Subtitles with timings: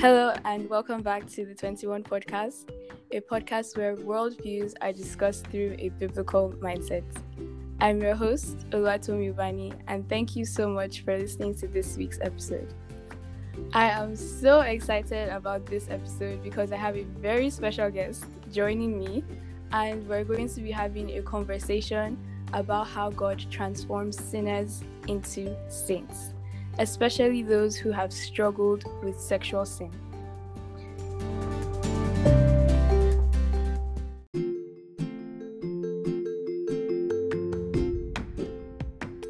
[0.00, 2.70] Hello, and welcome back to the 21 Podcast,
[3.10, 7.02] a podcast where worldviews are discussed through a biblical mindset.
[7.80, 12.20] I'm your host, Oluwatomi Ubani, and thank you so much for listening to this week's
[12.20, 12.72] episode.
[13.72, 18.96] I am so excited about this episode because I have a very special guest joining
[18.96, 19.24] me,
[19.72, 22.16] and we're going to be having a conversation
[22.52, 26.34] about how God transforms sinners into saints
[26.78, 29.90] especially those who have struggled with sexual sin.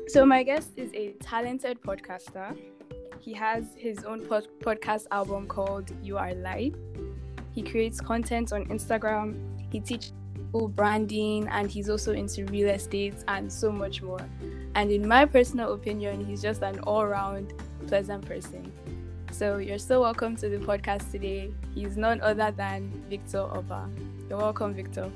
[0.08, 2.56] So, my guest is a talented podcaster.
[3.20, 6.74] He has his own pod- podcast album called You Are Light.
[7.54, 9.36] He creates content on Instagram.
[9.70, 10.12] He teaches
[10.52, 14.20] branding and he's also into real estate and so much more.
[14.78, 17.52] And in my personal opinion, he's just an all round
[17.88, 18.70] pleasant person.
[19.32, 21.50] So you're so welcome to the podcast today.
[21.74, 23.90] He's none other than Victor Oba.
[24.28, 25.10] You're welcome, Victor.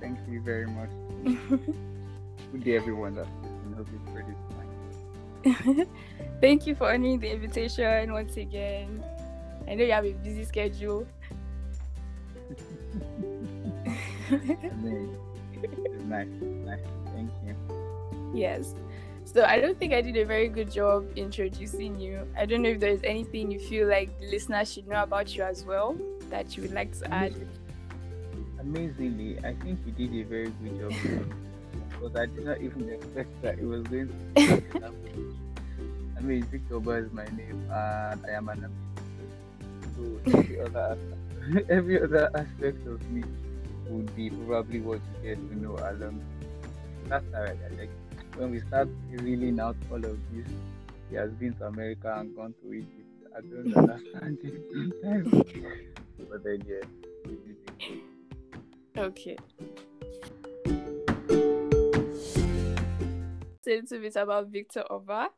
[0.00, 0.90] Thank you very much.
[2.50, 3.14] Good day, everyone.
[3.14, 3.28] That's
[3.76, 4.34] hope you're pretty
[6.40, 9.00] Thank you for honoring the invitation once again.
[9.68, 11.06] I know you have a busy schedule.
[16.08, 16.26] nice,
[16.66, 16.99] nice.
[18.34, 18.74] Yes.
[19.24, 22.26] So I don't think I did a very good job introducing you.
[22.36, 25.44] I don't know if there's anything you feel like the listeners should know about you
[25.44, 25.96] as well
[26.30, 27.34] that you would like to add.
[28.58, 30.92] Amazingly, I think you did a very good job
[31.90, 34.40] because I did not even expect that it was going to
[34.72, 35.38] happen.
[36.16, 38.68] I mean, Victor is my name and I am an
[39.96, 40.98] so every other
[41.68, 43.24] every other aspect of me
[43.88, 46.20] would be probably what you get to know along.
[47.06, 47.56] That's alright.
[47.64, 47.90] I like
[48.36, 50.46] when we start reeling out all of this,
[51.08, 52.92] he has been to America and gone to Egypt.
[53.36, 55.96] I don't understand it
[56.30, 56.84] but then, yeah.
[58.96, 59.36] Okay.
[63.62, 65.28] So a little bit about Victor Oba,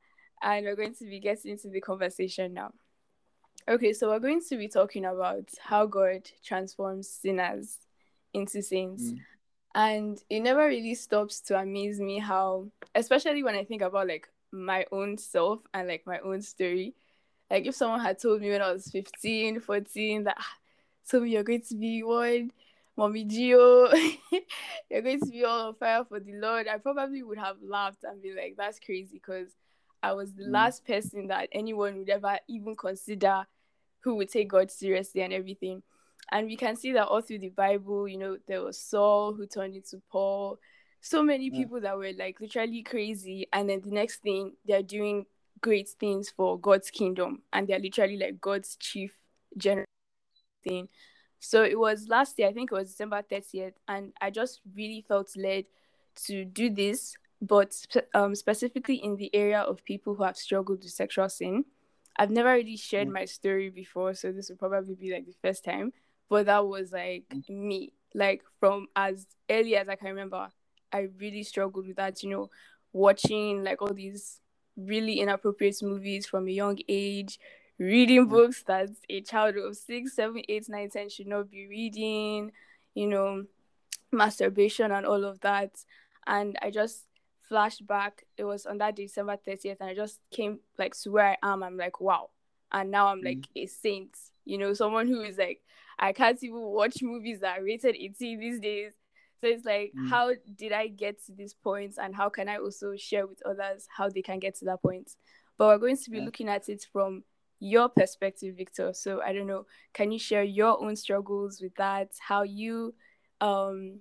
[0.42, 2.72] and we're going to be getting into the conversation now.
[3.68, 7.78] Okay, so we're going to be talking about how God transforms sinners
[8.34, 9.04] into saints.
[9.04, 9.18] Mm.
[9.74, 14.28] And it never really stops to amaze me how, especially when I think about like
[14.50, 16.94] my own self and like my own story.
[17.50, 20.56] Like if someone had told me when I was 15, 14 that ah,
[21.08, 22.50] told me you're going to be one,
[22.96, 23.90] mommy geo
[24.90, 28.04] you're going to be all on fire for the Lord, I probably would have laughed
[28.04, 29.48] and be like, that's crazy because
[30.02, 30.50] I was the mm.
[30.50, 33.46] last person that anyone would ever even consider
[34.00, 35.82] who would take God seriously and everything.
[36.30, 39.46] And we can see that all through the Bible, you know, there was Saul who
[39.46, 40.58] turned into Paul,
[41.00, 43.46] so many people that were like literally crazy.
[43.52, 45.26] And then the next thing, they're doing
[45.60, 47.42] great things for God's kingdom.
[47.52, 49.12] And they're literally like God's chief
[49.56, 49.84] general
[50.64, 50.88] thing.
[51.40, 53.74] So it was last year, I think it was December 30th.
[53.88, 55.64] And I just really felt led
[56.26, 57.74] to do this, but
[58.14, 61.64] um, specifically in the area of people who have struggled with sexual sin.
[62.16, 65.64] I've never really shared my story before, so this will probably be like the first
[65.64, 65.92] time
[66.32, 67.92] but that was like me.
[68.14, 70.48] Like from as early as i can remember
[70.92, 72.48] i really struggled with that you know
[72.92, 74.40] watching like all these
[74.76, 77.38] really inappropriate movies from a young age
[77.78, 82.52] reading books that a child of six seven eight nine ten should not be reading
[82.94, 83.44] you know
[84.12, 85.70] masturbation and all of that.
[86.26, 87.06] And i just
[87.48, 88.24] flashed back.
[88.36, 91.62] It was on that december 30th and i just came like to where i am.
[91.62, 92.30] I'm like wow.
[92.70, 93.64] And now i'm like mm.
[93.64, 95.60] a saint you know someone who is like
[96.02, 98.92] I can't even watch movies that are rated 18 these days.
[99.40, 100.10] So it's like, mm.
[100.10, 103.86] how did I get to this point, and how can I also share with others
[103.96, 105.12] how they can get to that point?
[105.56, 106.24] But we're going to be yeah.
[106.24, 107.22] looking at it from
[107.60, 108.92] your perspective, Victor.
[108.92, 112.10] So I don't know, can you share your own struggles with that?
[112.18, 112.94] How you
[113.40, 114.00] um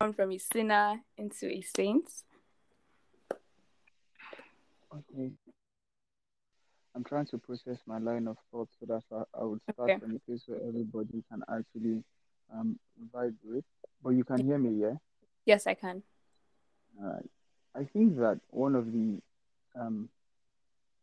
[0.00, 2.10] come from a sinner into a saint?
[4.92, 5.30] Okay.
[6.94, 9.98] I'm trying to process my line of thought so that I, I would start okay.
[9.98, 12.04] from a place where everybody can actually
[12.52, 12.78] um,
[13.12, 13.64] vibrate.
[14.02, 14.94] But you can hear me, yeah?
[15.46, 16.02] Yes, I can.
[17.00, 17.30] All right.
[17.74, 19.18] I think that one of the,
[19.80, 20.10] um,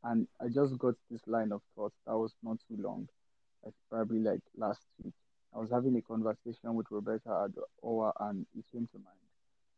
[0.04, 3.08] and I just got this line of thought that was not too long,
[3.66, 5.14] like probably like last week.
[5.56, 7.48] I was having a conversation with Roberta
[7.84, 9.18] Owa, and it came to mind.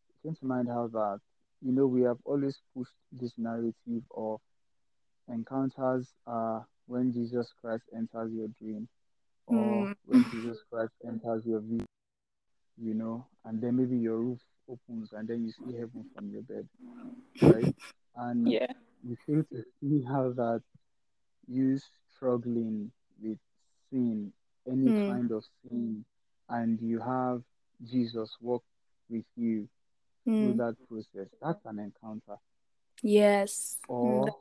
[0.10, 1.20] It came to mind how that,
[1.62, 4.42] you know, we have always pushed this narrative of
[5.30, 8.88] encounters are when Jesus Christ enters your dream
[9.48, 9.96] or mm.
[10.06, 11.86] when Jesus Christ enters your view,
[12.78, 14.40] you know, and then maybe your roof
[14.70, 16.68] opens and then you see heaven from your bed,
[17.42, 17.76] right?
[18.16, 18.68] And yeah.
[19.08, 20.62] you feel to see how that
[21.48, 21.80] you
[22.16, 22.92] struggling
[23.22, 23.38] with
[23.90, 24.34] sin,
[24.68, 25.08] any Mm.
[25.08, 26.04] kind of sin,
[26.50, 27.42] and you have
[27.90, 28.64] Jesus walk
[29.10, 29.68] with you
[30.26, 30.58] through Mm.
[30.58, 32.38] that process, that's an encounter.
[33.02, 33.80] Yes.
[33.90, 33.90] Mm.
[33.90, 34.36] Or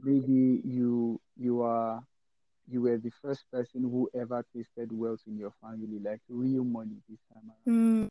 [0.00, 2.02] maybe you you are
[2.68, 6.96] you were the first person who ever tasted wealth in your family, like real money
[7.08, 8.04] this time around.
[8.04, 8.08] Mm.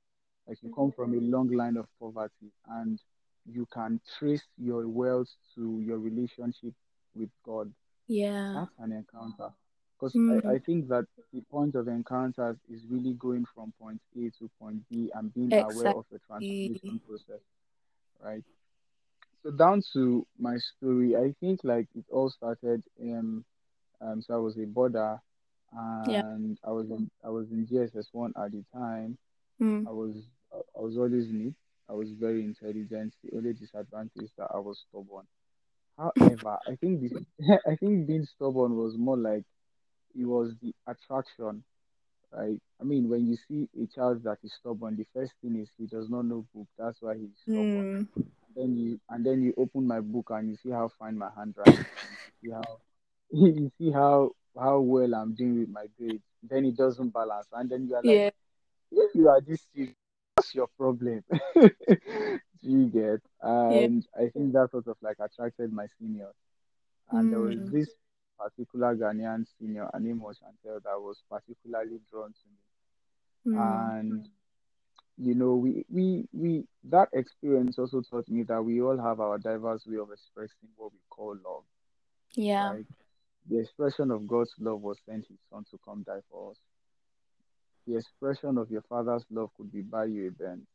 [0.48, 3.00] Like you come from a long line of poverty and
[3.46, 6.74] you can trace your wealth to your relationship
[7.16, 7.72] with God.
[8.08, 8.54] Yeah.
[8.56, 9.54] That's an encounter.
[9.98, 10.46] Because Mm.
[10.46, 14.50] I, I think that the point of encounters is really going from point A to
[14.60, 16.20] point B and being aware of the Exactly.
[16.28, 17.42] transformation process,
[18.22, 18.44] right?
[19.44, 23.44] So down to my story, I think like it all started um
[24.02, 25.20] um so I was a border
[26.06, 26.22] Yeah.
[26.24, 29.18] and I was in I was in JSS one at the time.
[29.62, 29.88] Mm.
[29.88, 30.16] I was
[30.54, 31.56] I was always neat.
[31.90, 33.14] I was very intelligent.
[33.24, 35.26] The only disadvantage is that I was stubborn.
[35.98, 37.14] However, I think this
[37.68, 39.46] I think being stubborn was more like
[40.16, 41.64] it was the attraction,
[42.32, 42.60] right?
[42.82, 45.88] I mean, when you see a child that is stubborn, the first thing is he
[45.88, 46.68] does not know book.
[46.78, 47.88] That's why he's stubborn.
[47.88, 48.08] Mm.
[48.56, 51.86] Then you and then you open my book and you see how fine my handwriting.
[52.44, 52.80] You see how
[53.32, 56.24] you see how how well I'm doing with my grades.
[56.44, 58.30] Then it doesn't balance, and then you are like, Yeah.
[58.92, 59.96] if you are this serious,
[60.36, 61.24] what's your problem?
[61.54, 63.22] Do you get?
[63.42, 63.86] Yeah.
[63.86, 66.34] And I think that sort of like attracted my seniors.
[67.12, 67.72] And there was Mm.
[67.72, 67.90] this
[68.40, 73.58] particular Ghanaian senior, her name was Chantel, that was particularly drawn to me.
[73.58, 74.00] Mm.
[74.02, 74.30] And
[75.22, 79.38] you know, we we we that experience also taught me that we all have our
[79.40, 81.64] diverse way of expressing what we call love,
[82.36, 82.76] Yeah.
[82.76, 82.86] right?
[83.50, 86.58] The expression of God's love was sent His Son to come die for us.
[87.88, 90.68] The expression of your father's love could be buy you a Benz.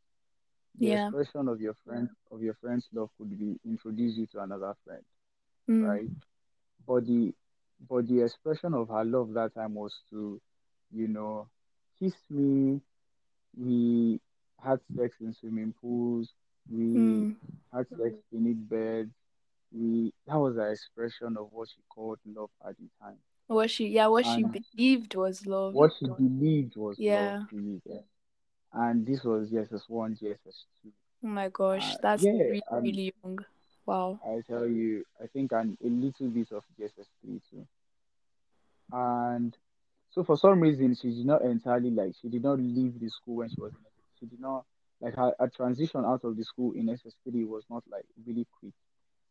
[0.78, 0.92] The Yeah.
[0.92, 5.04] expression of your friend of your friend's love could be introduce you to another friend,
[5.68, 5.82] Mm.
[5.86, 6.10] right?
[6.86, 7.34] But the
[7.88, 10.40] but the expression of her love that time was to,
[10.90, 11.48] you know,
[11.98, 12.80] kiss me.
[13.56, 14.20] We
[14.62, 16.32] had sex in swimming pools.
[16.70, 17.36] We Mm.
[17.72, 19.10] had sex beneath beds.
[19.72, 23.18] We that was her expression of what she called love at the time.
[23.48, 25.74] What she yeah, what she believed was love.
[25.74, 27.38] what she believed was Yeah.
[27.38, 28.02] love to you guys.
[28.72, 30.92] And this was JSS one, JSS two.
[31.24, 33.38] Oh my gosh, Uh, that's yeah, really, really young.
[33.86, 34.20] Wow.
[34.24, 37.66] I tell you, I think and a little bit of JSS three too.
[38.92, 39.56] And
[40.10, 43.36] so for some reason, she did not entirely like she did not leave the school
[43.36, 43.80] when she was in.
[44.18, 44.64] She did not
[45.00, 48.74] like her, her transition out of the school in SS3 was not like really quick.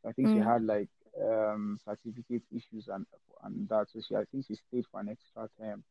[0.05, 0.51] I think she Mm.
[0.51, 0.89] had like
[1.21, 3.05] um certificate issues and
[3.43, 3.87] and that.
[3.89, 5.83] So she I think she stayed for an extra term.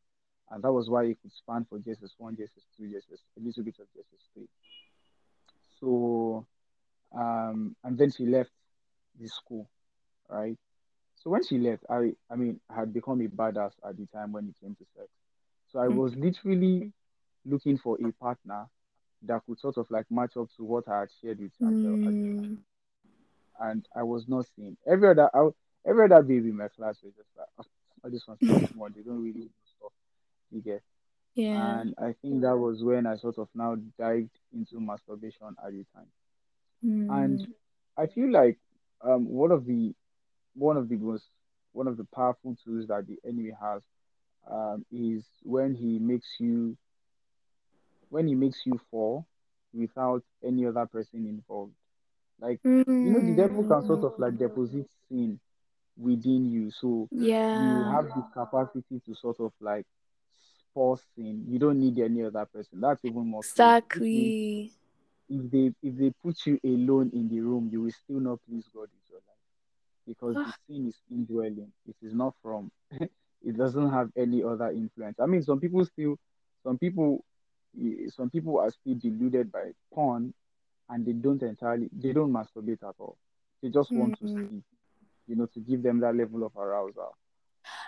[0.51, 3.63] And that was why it could span for JSS one, JSS two, JSS a little
[3.63, 4.47] bit of JSS three.
[5.79, 6.45] So
[7.15, 8.51] um and then she left
[9.19, 9.69] the school,
[10.29, 10.57] right?
[11.15, 14.31] So when she left, I I mean I had become a badass at the time
[14.31, 15.09] when it came to sex.
[15.71, 16.01] So I Mm.
[16.01, 16.93] was literally
[17.45, 18.67] looking for a partner
[19.23, 22.15] that could sort of like match up to what I had shared with Chantel at
[22.15, 22.49] the time.
[22.49, 22.57] Mm.
[23.59, 25.49] And I was not seeing every other I,
[25.87, 27.65] every other baby in my class was just like, oh,
[28.03, 29.91] all these ones are small, they don't really know stuff.
[30.51, 30.83] You get.
[31.35, 31.81] Yeah.
[31.81, 35.85] And I think that was when I sort of now dived into masturbation at the
[35.93, 36.07] time.
[37.09, 37.53] And Mm.
[37.97, 38.57] I feel like
[39.01, 39.93] um one of the
[40.55, 41.25] one of the most
[41.73, 43.81] one of the powerful tools that the enemy has
[44.49, 46.77] um is when he makes you
[48.09, 49.25] when he makes you fall
[49.73, 51.73] without any other person involved.
[52.39, 55.39] Like you know, the devil can sort of like deposit sin
[55.97, 57.61] within you, so yeah.
[57.61, 59.85] you have the capacity to sort of like
[60.71, 61.45] spur sin.
[61.47, 62.81] You don't need any other person.
[62.81, 63.41] That's even more.
[63.41, 64.71] Exactly.
[65.29, 68.65] if they if they put you alone in the room, you will still not please
[68.73, 69.35] God with your life
[70.07, 71.71] because the Ah, sin is indwelling.
[71.87, 72.71] It is not from.
[73.45, 75.17] it doesn't have any other influence.
[75.19, 76.17] I mean, some people still,
[76.63, 77.23] some people,
[78.09, 80.33] some people are still deluded by porn,
[80.89, 83.17] and they don't entirely, they don't masturbate at all.
[83.61, 84.49] They just want to Mm.
[84.49, 84.63] see,
[85.27, 87.17] you know, to give them that level of arousal.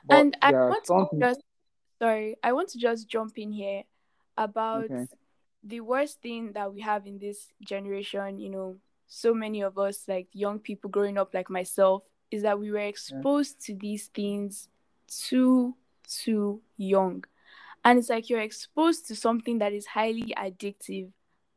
[0.06, 1.42] But And I want to just
[2.00, 3.84] sorry, I want to just jump in here
[4.38, 5.08] about Okay.
[5.64, 8.78] the worst thing that we have in this generation, you know,
[9.08, 12.78] so many of us, like young people growing up like myself, is that we were
[12.78, 12.90] Yeah.
[12.90, 14.70] exposed to these things
[15.08, 15.76] too,
[16.08, 17.24] too young.
[17.88, 21.12] And it's like you're exposed to something that is highly addictive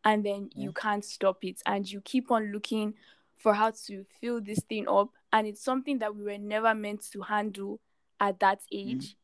[0.05, 0.65] and then Yeah.
[0.65, 1.61] you can't stop it.
[1.67, 2.95] And you keep on looking
[3.37, 5.09] for how to fill this thing up.
[5.33, 7.81] And it's something that we were never meant to handle
[8.21, 9.17] at that Mm, age.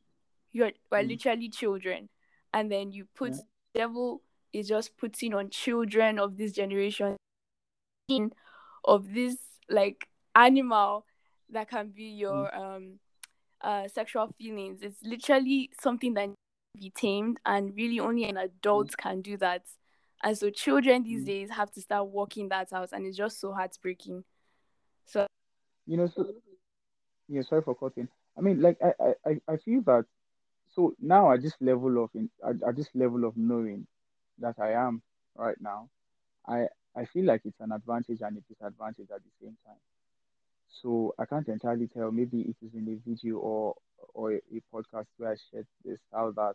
[0.53, 2.09] You're we're mm, literally children.
[2.53, 3.43] And then you put yeah.
[3.75, 4.23] devil
[4.53, 7.17] is just putting on children of this generation
[8.85, 9.37] of this
[9.69, 11.05] like animal
[11.51, 12.99] that can be Mm, your um
[13.63, 14.81] uh, sexual feelings.
[14.83, 16.31] It's literally something that
[16.76, 18.97] be tamed, and really only an adult mm.
[18.97, 19.62] can do that.
[20.23, 21.26] And so children these mm.
[21.26, 24.25] days have to start working that out, and it's just so heartbreaking.
[25.04, 25.26] So,
[25.87, 26.33] you know, so
[27.28, 28.09] yeah, sorry for cutting.
[28.37, 30.04] I mean, like I, I, I feel that
[30.75, 33.87] so now at this level of in, at, at this level of knowing
[34.38, 35.02] that I am
[35.37, 35.88] right now,
[36.47, 36.66] I
[36.97, 39.76] I feel like it's an advantage and a disadvantage at the same time.
[40.83, 42.11] So I can't entirely tell.
[42.11, 43.75] Maybe it is in a video or
[44.15, 46.55] or a, a podcast where I shared this how that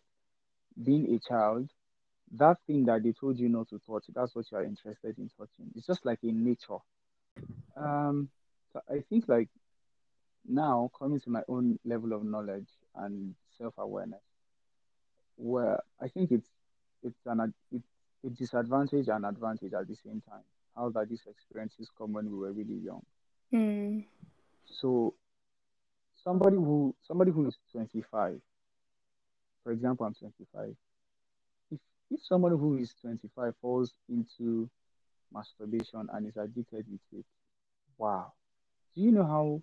[0.84, 1.70] being a child,
[2.38, 5.30] that thing that they told you not to touch, that's what you are interested in
[5.38, 5.72] touching.
[5.76, 6.78] It's just like in nature.
[7.76, 8.30] Um,
[8.74, 9.50] so I think like
[10.48, 14.22] now coming to my own level of knowledge and self awareness,
[15.38, 16.48] where I think it's
[17.04, 17.86] it's an it's
[18.26, 20.44] a disadvantage and advantage at the same time.
[20.76, 23.02] How that these experiences come when we were really young.
[23.54, 24.06] Mm.
[24.66, 25.14] So
[26.24, 28.40] somebody who somebody who is 25
[29.64, 30.76] for example i'm 25
[31.72, 34.70] if if someone who is 25 falls into
[35.34, 37.26] masturbation and is addicted with it
[38.02, 38.34] wow.
[38.96, 39.62] Do you know how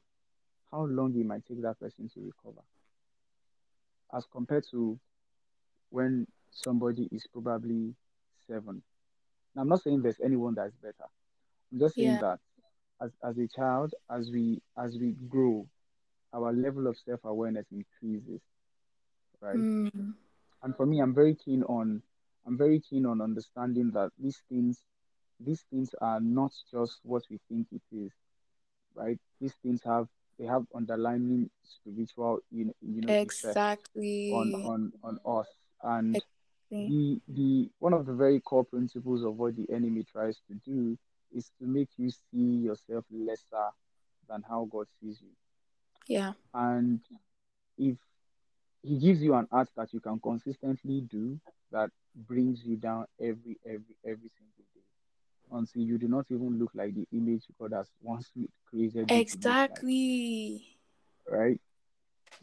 [0.70, 2.62] how long it might take that person to recover?
[4.14, 4.98] As compared to
[5.90, 7.94] when somebody is probably
[8.46, 8.82] seven.
[9.54, 11.08] Now, i'm not saying there's anyone that's better.
[11.72, 12.20] I'm just saying yeah.
[12.20, 12.38] that
[13.02, 15.66] as, as a child as we as we grow
[16.32, 18.40] our level of self awareness increases,
[19.40, 19.56] right?
[19.56, 20.14] Mm.
[20.62, 22.02] And for me, I'm very keen on
[22.46, 24.78] I'm very keen on understanding that these things
[25.40, 28.10] these things are not just what we think it is,
[28.94, 29.18] right?
[29.40, 30.08] These things have
[30.38, 35.48] they have underlying spiritual, you know, you know, exactly on on on us,
[35.82, 36.30] and exactly.
[36.70, 40.96] the the one of the very core principles of what the enemy tries to do
[41.34, 43.68] is to make you see yourself lesser
[44.28, 45.30] than how God sees you.
[46.08, 46.32] Yeah.
[46.54, 47.00] And
[47.76, 47.96] if
[48.82, 51.38] he gives you an art that you can consistently do
[51.70, 51.90] that
[52.26, 54.80] brings you down every every every single day
[55.52, 58.30] until you do not even look like the image God has once
[58.68, 59.10] created.
[59.10, 60.64] Exactly.
[61.30, 61.60] Like, right.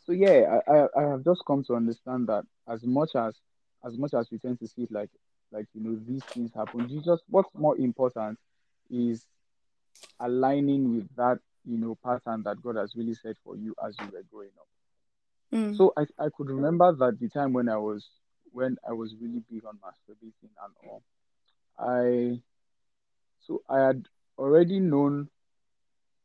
[0.05, 3.35] So yeah, I, I I have just come to understand that as much as
[3.83, 5.09] as much as we tend to see it like
[5.51, 8.37] like you know these things happen, Jesus, what's more important
[8.89, 9.25] is
[10.19, 14.05] aligning with that you know pattern that God has really set for you as you
[14.11, 14.67] were growing up.
[15.53, 15.77] Mm.
[15.77, 18.07] So I, I could remember that the time when I was
[18.51, 21.03] when I was really big on masturbating and all.
[21.77, 22.41] I
[23.41, 24.05] so I had
[24.37, 25.29] already known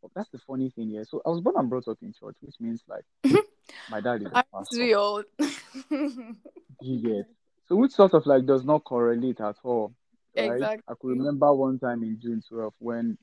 [0.04, 1.04] oh, that's the funny thing here.
[1.04, 3.04] So I was born and brought up in church, which means like
[3.90, 4.96] my dad is a pastor.
[4.96, 5.24] old.
[5.90, 7.26] you get
[7.68, 9.94] so which sort of like does not correlate at all.
[10.36, 10.52] Right?
[10.52, 10.82] Exactly.
[10.88, 13.18] I could remember one time in June 12 when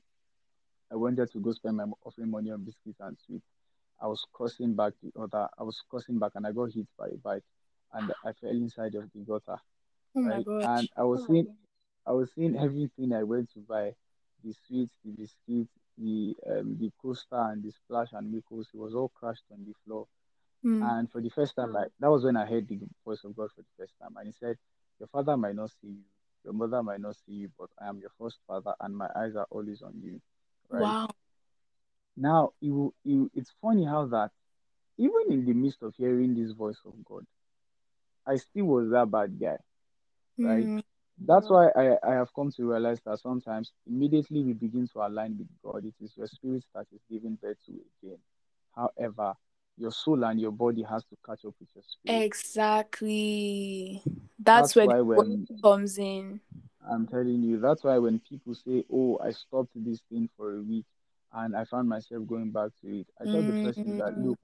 [0.90, 3.46] I wanted to go spend my offering money on biscuits and sweets.
[4.00, 5.48] I was crossing back the other.
[5.58, 7.42] I was crossing back and I got hit by a bike,
[7.92, 9.60] and I fell inside of the gutter.
[10.16, 10.46] Oh right?
[10.46, 11.48] And I was seeing,
[12.06, 13.94] I was seeing everything I went to buy,
[14.44, 18.66] the sweets, the biscuits, the um, the coaster and the splash and Mikos.
[18.72, 20.06] It was all crashed on the floor.
[20.64, 20.82] Mm.
[20.82, 23.50] And for the first time, like that was when I heard the voice of God
[23.54, 24.56] for the first time, and He said,
[24.98, 26.04] "Your father might not see you,
[26.44, 29.36] your mother might not see you, but I am your first father, and my eyes
[29.36, 30.20] are always on you."
[30.70, 30.82] Right?
[30.82, 31.08] Wow.
[32.16, 34.30] Now, will, it, it's funny how that,
[34.98, 37.24] even in the midst of hearing this voice of God,
[38.26, 39.56] I still was that bad guy.
[40.38, 40.66] Right?
[40.66, 40.82] Mm.
[41.24, 45.36] That's why I, I have come to realize that sometimes immediately we begin to align
[45.38, 47.72] with God, it is your spirit that is giving birth to
[48.02, 48.18] again.
[48.74, 49.34] However,
[49.76, 52.24] your soul and your body has to catch up with your spirit.
[52.24, 54.02] Exactly.
[54.38, 56.40] That's, that's where why when comes in.
[56.90, 60.62] I'm telling you, that's why when people say, "Oh, I stopped this thing for a
[60.62, 60.84] week
[61.32, 63.64] and I found myself going back to it," I tell mm-hmm.
[63.64, 64.26] the person that, mm.
[64.26, 64.38] "Look,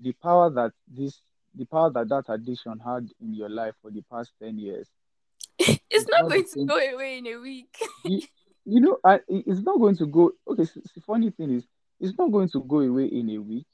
[0.00, 1.20] the power that this,
[1.54, 4.88] the power that that addiction had in your life for the past ten years,
[5.58, 8.22] it's, it's not, not going to go away in a week." you,
[8.64, 10.32] you, know, I, it's not going to go.
[10.48, 11.64] Okay, so the funny thing is,
[12.00, 13.66] it's not going to go away in a week.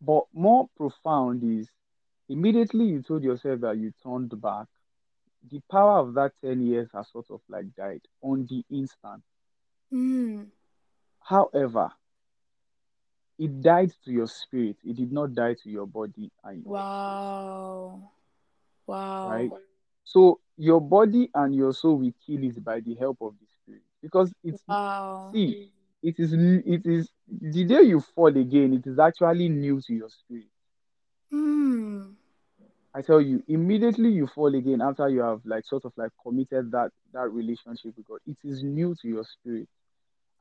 [0.00, 1.68] But more profound is
[2.28, 4.66] immediately you told yourself that you turned back
[5.50, 9.22] the power of that 10 years has sort of like died on the instant.
[9.92, 10.46] Mm.
[11.20, 11.90] However,
[13.38, 16.30] it died to your spirit, it did not die to your body.
[16.44, 18.10] And your wow.
[18.86, 19.30] Wow.
[19.30, 19.50] Right?
[20.04, 23.82] So your body and your soul will kill it by the help of the spirit.
[24.02, 25.30] Because it's wow.
[25.32, 25.72] see,
[26.02, 30.08] it is it is the day you fall again, it is actually new to your
[30.08, 30.46] spirit.
[31.30, 32.10] Hmm.
[32.94, 36.70] I tell you, immediately you fall again after you have like sort of like committed
[36.72, 38.18] that that relationship with God.
[38.26, 39.68] It is new to your spirit.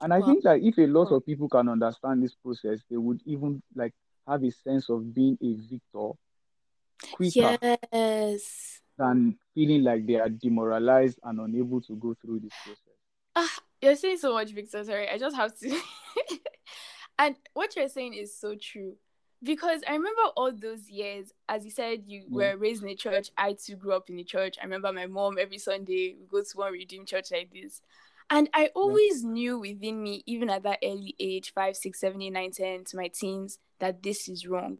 [0.01, 3.21] And I think that if a lot of people can understand this process, they would
[3.25, 3.93] even like
[4.27, 6.11] have a sense of being a victor
[7.11, 7.57] quicker
[7.93, 8.81] Yes.
[8.97, 12.97] than feeling like they are demoralized and unable to go through this process.
[13.35, 14.83] Ah, you're saying so much, Victor.
[14.83, 15.79] Sorry, I just have to.
[17.19, 18.95] and what you're saying is so true.
[19.43, 22.53] Because I remember all those years, as you said, you Yeah.
[22.53, 23.31] were raised in a church.
[23.37, 24.57] I too grew up in a church.
[24.61, 27.81] I remember my mom every Sunday we go to one redeemed church like this.
[28.29, 32.31] And I always knew within me, even at that early age, five, six, seven, eight,
[32.31, 34.77] nine, ten, to my teens, that this is wrong.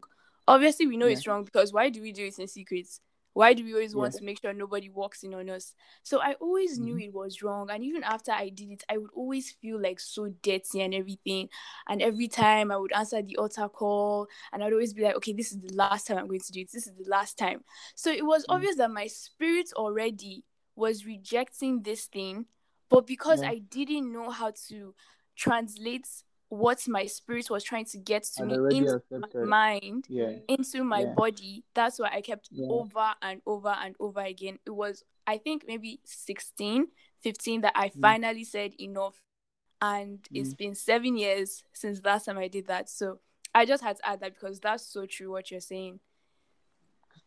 [0.48, 1.14] Obviously, we know Yeah.
[1.14, 2.88] it's wrong because why do we do it in secret?
[3.34, 5.74] Why do we always want to make sure nobody walks in on us?
[6.04, 7.04] So I always knew Mhm.
[7.06, 7.70] it was wrong.
[7.70, 11.50] And even after I did it, I would always feel like so dirty and everything.
[11.88, 15.34] And every time I would answer the altar call, and I'd always be like, okay,
[15.34, 16.72] this is the last time I'm going to do it.
[16.72, 17.64] This is the last time.
[17.96, 18.56] So it was Mhm.
[18.56, 20.44] obvious that my spirit already
[20.76, 22.46] was rejecting this thing.
[22.90, 23.50] But because Yeah.
[23.50, 24.94] I didn't know how to
[25.36, 26.08] translate
[26.52, 29.48] what my spirit was trying to get to me into accepted.
[29.50, 30.34] my mind, Yeah.
[30.50, 31.14] into my Yeah.
[31.14, 31.64] body.
[31.74, 32.68] That's why I kept Yeah.
[32.70, 34.60] over and over and over again.
[34.66, 36.88] It was, I think, maybe 16,
[37.22, 38.02] 15 that I Mm.
[38.02, 39.18] finally said enough.
[39.80, 42.90] And it's been seven years since last time I did that.
[42.90, 43.20] So
[43.56, 46.02] I just had to add that because that's so true what you're saying.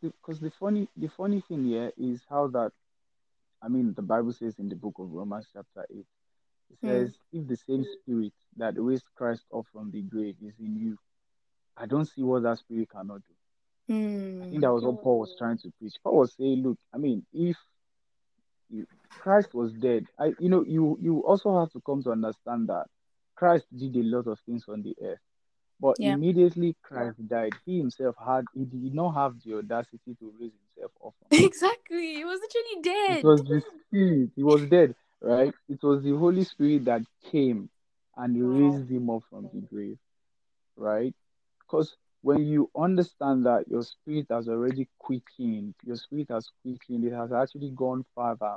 [0.02, 2.72] Because the, funny the funny thing here is how that
[3.62, 6.06] I mean the Bible says in the book of Romans chapter eight,
[6.70, 6.88] it Hmm.
[6.88, 10.98] says if the same spirit that raised Christ up from the grave is in you,
[11.76, 13.34] I don't see what that spirit cannot do.
[14.42, 14.60] I think Hmm.
[14.62, 15.94] that was what Paul was trying to preach.
[16.02, 17.56] Paul was saying, look, I mean, if
[18.70, 18.86] you,
[19.18, 22.86] Christ was dead, I you know you you also have to come to understand that
[23.36, 25.18] Christ did a lot of things on the earth.
[25.80, 26.14] But Yeah.
[26.14, 30.92] immediately Christ died, he himself had he did not have the audacity to raise himself
[31.04, 32.14] up Exactly.
[32.14, 33.18] He was literally dead.
[33.20, 34.30] It was the spirit.
[34.36, 35.54] He was dead, right?
[35.68, 37.70] It was the Holy Spirit that came
[38.16, 39.98] and raised him up from the grave,
[40.76, 41.14] right?
[41.60, 47.12] Because when you understand that your spirit has already quickened, your spirit has quickened, it
[47.12, 48.56] has actually gone further,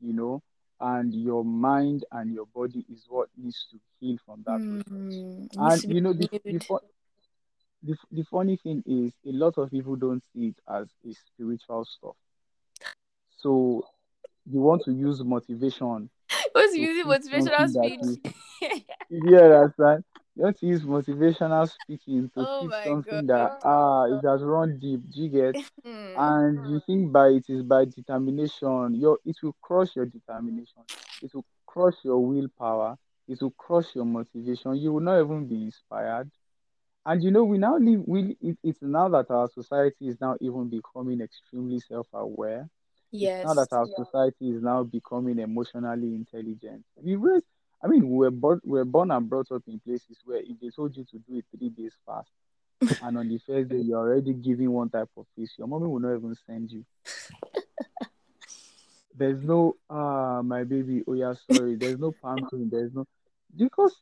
[0.00, 0.42] you know,
[0.80, 4.84] and your mind and your body is what needs to heal from that needs
[5.58, 6.60] And you know, the, the,
[7.82, 11.84] the, the funny thing is, a lot of people don't see it as a spiritual
[11.84, 12.16] stuff.
[13.38, 13.86] So
[14.50, 16.10] you want to use motivation
[16.52, 18.84] What's using motivational something that is speech?
[19.10, 20.04] you understand?
[20.36, 23.28] You want to use motivational speaking to oh something god.
[23.28, 25.56] that ah it has run deep, do you get?
[25.84, 26.16] Hmm.
[26.16, 30.82] And you think by it is by determination, your it will crush your determination,
[31.22, 32.96] it will crush your willpower,
[33.28, 34.76] it will crush your motivation.
[34.76, 36.30] You will not even be inspired.
[37.06, 40.36] And you know, we now live we it, it's now that our society is now
[40.40, 42.68] even becoming extremely self-aware.
[43.20, 46.84] It's now that our society is now becoming emotionally intelligent.
[47.02, 47.46] We raised,
[47.82, 50.58] I mean, we were born, we were born and brought up in places where if
[50.60, 52.28] they told you to do it three days fast,
[53.02, 56.00] and on the first day you're already giving one type of fish, your mommy will
[56.00, 56.84] not even send you.
[59.16, 61.76] There's no ah my baby, oh yeah, sorry.
[61.76, 62.68] There's no pampering.
[62.68, 63.06] There's no
[63.56, 63.94] because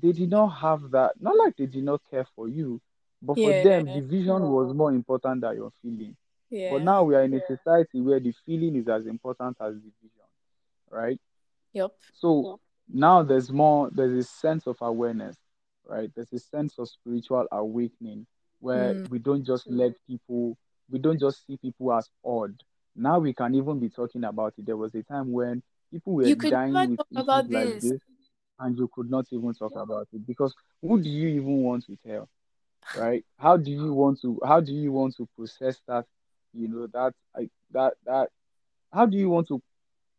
[0.00, 1.12] they did not have that.
[1.20, 2.80] Not like they did not care for you,
[3.22, 6.14] but for them the vision was more important than your feeling.
[6.70, 9.90] But now we are in a society where the feeling is as important as the
[10.02, 10.26] vision,
[10.90, 11.18] right?
[11.72, 11.92] Yep.
[12.12, 12.58] So
[12.92, 15.36] now there's more, there's a sense of awareness,
[15.86, 16.10] right?
[16.14, 18.26] There's a sense of spiritual awakening
[18.60, 19.10] where Mm.
[19.10, 20.56] we don't just let people,
[20.90, 22.54] we don't just see people as odd.
[22.96, 24.66] Now we can even be talking about it.
[24.66, 27.84] There was a time when people were You dying with issues like this.
[27.84, 28.00] this,
[28.58, 31.96] and you could not even talk about it because who do you even want to
[32.04, 32.28] tell,
[32.96, 33.24] right?
[33.38, 36.06] How do you want to, how do you want to process that,
[36.54, 38.28] you know, that, I, that, that,
[38.92, 39.62] how do you want to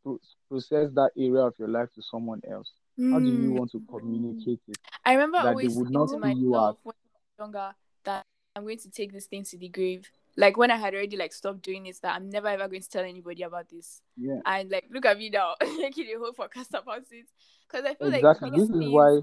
[0.03, 2.71] pro- process that area of your life to someone else?
[3.11, 3.57] How do you Mm.
[3.59, 6.75] want to communicate it I remember that they always would not to see you as
[6.75, 8.23] myself when I was younger that
[8.55, 10.09] I'm going to take this thing to the grave.
[10.35, 12.89] Like when I had already like stopped doing it, that I'm never ever going to
[12.89, 14.01] tell anybody about this.
[14.17, 17.25] yeah And like look at me now, making a whole podcast about it.
[17.67, 19.21] Because I feel like exactly these this is why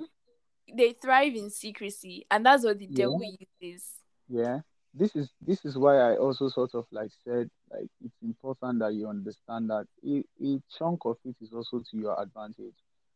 [0.75, 3.21] they thrive in secrecy, and that's what the yeah devil
[3.61, 3.85] uses.
[4.29, 4.61] yeah
[4.99, 8.95] this is this is why I also sort of like said like it's important that
[8.95, 12.75] you understand that a, a chunk of it is also to your advantage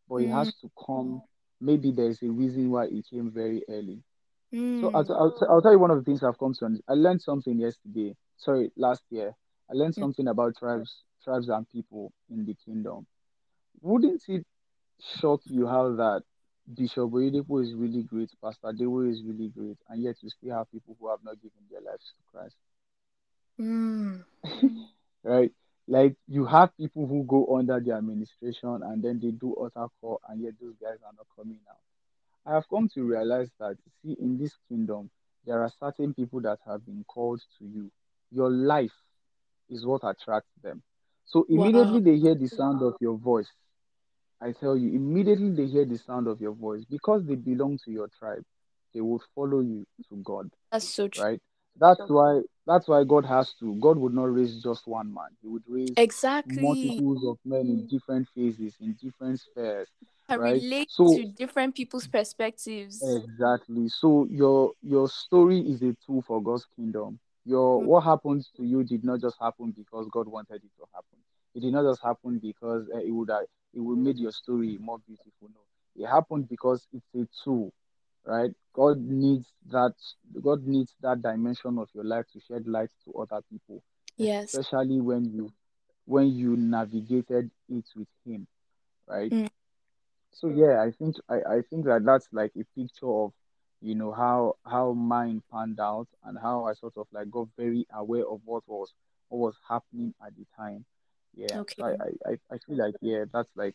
[0.08, 0.32] but it Mm.
[0.32, 1.22] has to come
[1.60, 4.02] maybe there's a reason why it came very early
[4.80, 5.06] so I'll, Mm.
[5.06, 6.84] t- I'll, t- I'll tell you one of the things I've come to understand.
[6.88, 9.34] I learned something yesterday sorry last year
[9.70, 10.02] I learned Yeah.
[10.04, 13.06] something about tribes tribes and people in the kingdom
[13.80, 14.44] wouldn't it
[15.20, 16.22] shock you how that
[16.74, 20.70] Bishop Oyedepo is really great, Pastor Dewo is really great, and yet we still have
[20.70, 22.56] people who have not given their lives to Christ,
[23.58, 24.24] Mm.
[25.24, 25.52] right?
[25.88, 30.20] Like you have people who go under the administration and then they do utter call,
[30.28, 31.76] and yet those guys are not coming out.
[32.46, 35.10] I have come to realize that, see, in this kingdom,
[35.46, 37.90] there are certain people that have been called to you.
[38.30, 38.92] Your life
[39.68, 40.82] is what attracts them.
[41.26, 42.04] So immediately Wow.
[42.04, 43.48] they hear the sound of your voice.
[44.40, 47.90] I tell you, immediately they hear the sound of your voice because they belong to
[47.90, 48.42] your tribe.
[48.94, 51.22] They will follow you to God, That's so true.
[51.22, 51.40] right?
[51.78, 53.74] That's why that's why God has to.
[53.76, 55.28] God would not raise just one man.
[55.40, 56.62] He would raise Exactly.
[56.62, 59.88] multiples of men in different phases, in different spheres,
[60.28, 60.54] Can right?
[60.54, 63.02] relate So to different people's perspectives.
[63.02, 63.88] exactly.
[63.88, 67.18] So your your story is a tool for God's kingdom.
[67.44, 70.84] Your Mm, what happens to you did not just happen because God wanted it to
[70.94, 71.18] happen.
[71.54, 73.40] It did not just happen because uh, it would uh,
[73.74, 75.48] it would make your story more beautiful.
[75.54, 75.60] No,
[76.04, 77.72] it happened because it's a tool,
[78.24, 78.50] right?
[78.74, 79.94] God needs that.
[80.42, 83.82] God needs that dimension of your life to shed light to other people,
[84.16, 84.56] Yes.
[84.56, 85.52] especially when you
[86.06, 88.46] when you navigated it with Him,
[89.08, 89.34] right?
[89.34, 89.48] Mm,
[90.32, 93.32] So yeah, I think I, I think that that's like a picture of
[93.80, 97.86] you know how how mine panned out and how I sort of like got very
[97.92, 98.92] aware of what was
[99.28, 100.84] what was happening at the time.
[101.34, 101.82] Yeah, I okay.
[101.82, 103.74] I, I I feel like yeah that's like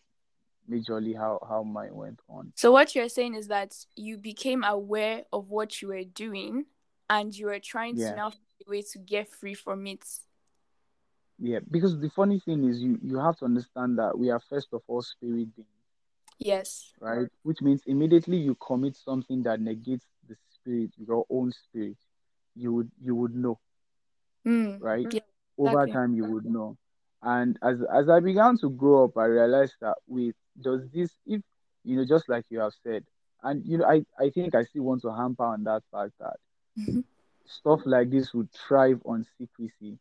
[0.69, 2.51] majorly how how mine went on.
[2.55, 6.65] So what you're saying is that you became aware of what you were doing
[7.09, 10.03] and you were trying to now find a way to get free from it.
[11.39, 11.59] yeah.
[11.69, 14.81] Because the funny thing is you you have to understand that we are first of
[14.87, 15.69] all spirit beings,
[16.39, 16.93] Yes.
[16.99, 17.27] right?
[17.43, 21.97] Which means immediately you commit something that negates the spirit, your own spirit,
[22.55, 23.59] you would you would know
[24.47, 25.07] Mm, right?
[25.11, 25.21] yeah,
[25.57, 26.77] Over time, you would know.
[27.25, 31.43] And as as I began to grow up, I realized that wait, does this if
[31.83, 33.05] you know, just like you have said,
[33.43, 36.37] and you know, I I think I still want to hamper on that fact that
[36.77, 37.03] Mhm.
[37.45, 39.99] stuff like this would thrive on secrecy,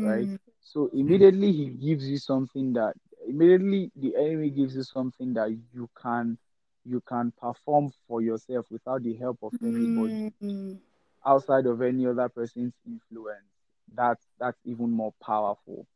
[0.00, 0.30] right?
[0.30, 2.94] Mm, So immediately he gives you something that
[3.26, 6.38] immediately the enemy gives you something that you can
[6.84, 10.78] you can perform for yourself without the help of anybody mm,
[11.26, 13.50] outside of any other person's influence.
[13.92, 15.86] That's that's even more powerful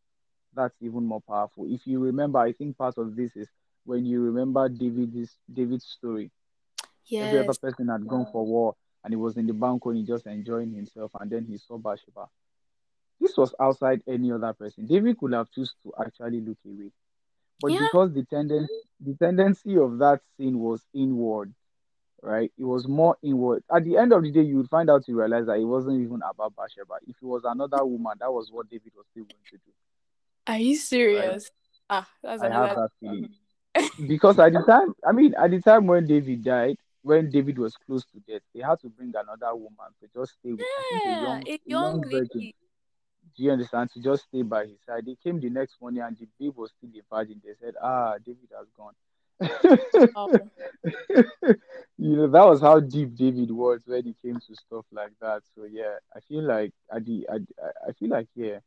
[0.55, 1.67] that's even more powerful.
[1.69, 3.49] If you remember, I think part of this is
[3.85, 6.31] when you remember David's David's story.
[7.07, 10.27] Yeah, every other person had gone for war and he was in the balcony just
[10.27, 12.29] enjoying himself, and then he saw Bathsheba.
[13.21, 14.87] This was outside any other person.
[14.87, 16.91] David could have chosen to actually look away,
[17.61, 17.81] but Yeah.
[17.81, 21.55] because the tendency the tendency of that scene was inward,
[22.21, 22.53] right?
[22.59, 23.63] It was more inward.
[23.73, 26.01] At the end of the day, you would find out you realize that it wasn't
[26.01, 26.95] even about Bathsheba.
[27.07, 29.73] If it was another woman, that was what David was still going to do,
[30.49, 31.51] Are you serious?
[31.91, 33.31] Ah, that's I have that feeling.
[34.09, 37.77] because at the time, I mean, at the time when David died, when David was
[37.87, 41.05] close to death, they had to bring another woman to just stay with, I think,
[41.07, 42.53] a Yeah, young, a young young virgin.
[43.37, 43.91] Do you understand?
[43.93, 45.05] To just stay by his side.
[45.07, 47.41] They came the next morning and the babe was still a virgin.
[47.45, 48.95] They said, "Ah, David has gone."
[50.15, 50.31] Wow.
[51.99, 55.43] you know, that was how deep David was when it came to stuff like that.
[55.55, 57.37] So yeah, I feel like at the, I,
[57.89, 58.59] I feel like yeah,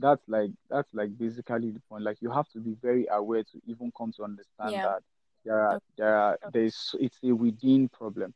[0.00, 2.04] that's like that's like basically the point.
[2.04, 4.84] Like you have to be very aware to even come to understand Yeah.
[4.84, 5.02] that
[5.44, 5.84] there are Okay.
[5.96, 8.34] there are there's it's a within problem,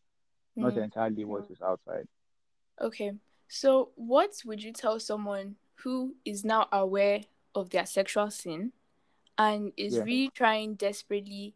[0.60, 2.06] not Mm, entirely what is outside.
[2.80, 3.12] okay.
[3.48, 7.20] So, what would you tell someone who is now aware
[7.54, 8.72] of their sexual sin
[9.38, 10.04] and is Yeah.
[10.04, 11.54] really trying desperately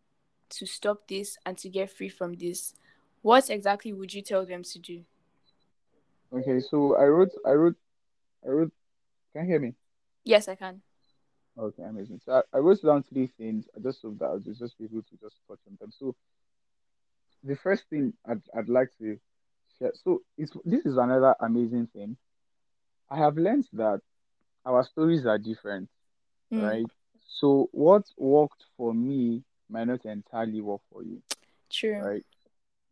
[0.51, 2.75] to stop this and to get free from this?
[3.23, 5.05] What exactly would you tell them to do?
[6.33, 7.77] Okay, so I wrote I wrote
[8.47, 8.73] I wrote
[9.35, 9.75] can you hear me?
[10.29, 10.83] Yes, I can.
[11.59, 12.21] Okay, amazing.
[12.25, 14.85] So I, I wrote down three things I just so that I'll just just be
[14.87, 15.91] able to just touch on them.
[15.93, 16.14] So
[17.45, 19.19] the first thing I'd I'd like to
[19.79, 22.17] share so it's this is another amazing thing.
[23.11, 24.01] I have learned that
[24.64, 25.88] our stories are different,
[26.53, 26.87] Mm, right?
[27.27, 31.23] So what worked for me might not entirely work for you,
[31.71, 32.01] true.
[32.01, 32.25] right?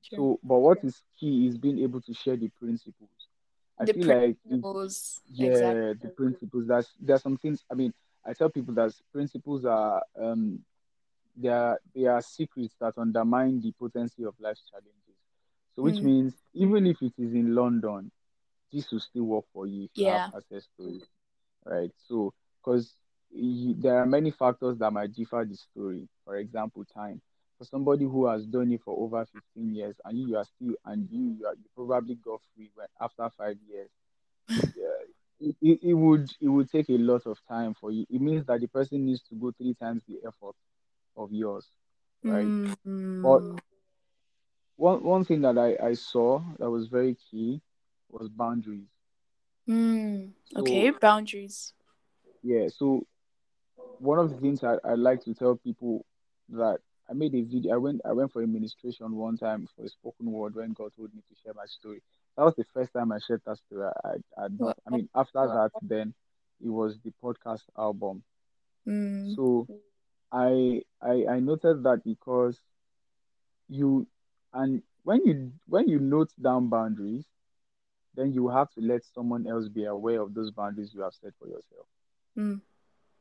[0.04, 0.16] True.
[0.16, 3.15] So, but what is key is being able to share the principles.
[3.78, 5.20] I The feel like principles.
[5.38, 5.38] Exactly.
[5.38, 6.66] yeah, the principles.
[6.68, 7.64] That's there's some things.
[7.70, 7.92] I mean,
[8.24, 10.64] I tell people that principles are um
[11.36, 15.16] they are they are secrets that undermine the potency of life's challenges.
[15.74, 18.10] So, which Mm, means even if it is in London,
[18.72, 20.36] this will still work for you if you have yeah.
[20.36, 21.04] access to it,
[21.64, 21.90] right?
[22.08, 22.94] So, because
[23.32, 26.08] there are many factors that might differ the story.
[26.24, 27.20] For example, time.
[27.58, 30.74] For somebody who has done it for over 15 years and you, you are still
[30.84, 33.88] and you you, are, you probably got free after five years,
[34.76, 38.06] yeah, it, it, would it would take a lot of time for you.
[38.10, 40.56] It means that the person needs to go three times the effort
[41.16, 41.66] of yours,
[42.24, 42.52] right?
[43.22, 43.58] But Mm,
[44.76, 47.60] one one thing that I, I saw that was very key
[48.10, 48.88] was boundaries.
[49.68, 50.32] mm.
[50.56, 51.72] Okay, So boundaries.
[52.42, 53.06] yeah, so
[53.98, 56.04] one of the things I, I like to tell people
[56.50, 57.74] that I made a video.
[57.74, 60.92] I went I went for a ministration one time for a spoken word when God
[60.96, 62.02] told me to share my story.
[62.36, 63.88] That was the first time I shared that story.
[64.04, 66.14] I I, not, I mean after that then
[66.64, 68.22] it was the podcast album.
[68.86, 69.34] Mm.
[69.34, 69.68] So
[70.32, 72.58] I I I noted that because
[73.68, 74.06] you
[74.52, 77.24] and when you when you note down boundaries,
[78.14, 81.32] then you have to let someone else be aware of those boundaries you have set
[81.38, 81.86] for yourself.
[82.36, 82.60] Mm.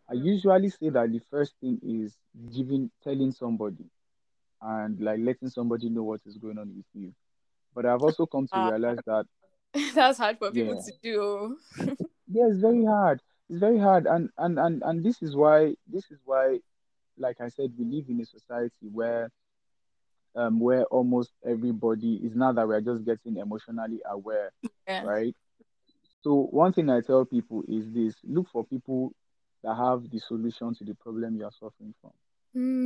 [0.10, 2.16] I usually say that the first thing is
[2.54, 3.86] giving telling somebody
[4.62, 7.14] and like letting somebody know what is going on with you.
[7.74, 8.70] But I've also come to Ah.
[8.72, 9.26] realize that
[9.96, 10.82] That's hard for people Yeah.
[10.86, 11.58] to do.
[12.32, 13.22] yeah, it's very hard.
[13.50, 16.60] It's very hard, and and and and this is why this is why,
[17.18, 19.30] like I said, we live in a society where,
[20.36, 24.52] um, where almost everybody is now that we're just getting emotionally aware,
[24.88, 25.04] Yeah.
[25.04, 25.36] right?
[26.24, 29.14] So one thing I tell people is this: look for people
[29.66, 32.12] that have the solution to the problem you are suffering from.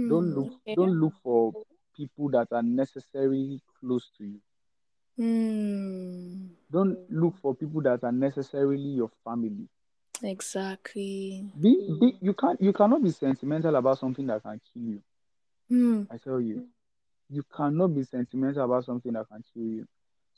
[0.10, 0.36] Don't Mm.
[0.36, 0.76] look Okay.
[0.76, 1.54] don't look for
[1.96, 4.40] people that are necessarily close to you.
[5.20, 6.50] Mm.
[6.72, 9.68] Don't look for people that are necessarily your family.
[10.24, 11.52] Exactly.
[11.60, 15.02] Be, be you can't you cannot be sentimental about something that can kill you.
[15.72, 16.08] Mm.
[16.10, 16.66] I tell you,
[17.30, 19.88] you cannot be sentimental about something that can kill you.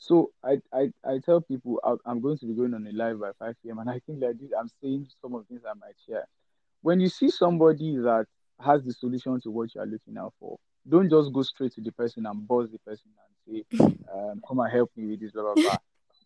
[0.01, 3.31] So I I, I tell people I'm going to be going on a live by
[3.37, 3.77] 5 p.m.
[3.77, 6.25] and I think like this, I'm saying some of the things I might share.
[6.81, 8.25] When you see somebody that
[8.59, 10.57] has the solution to what you are looking out for,
[10.89, 13.11] don't just go straight to the person and buzz the person
[13.47, 15.77] and say, um, "Come and help me with this." Blah blah blah.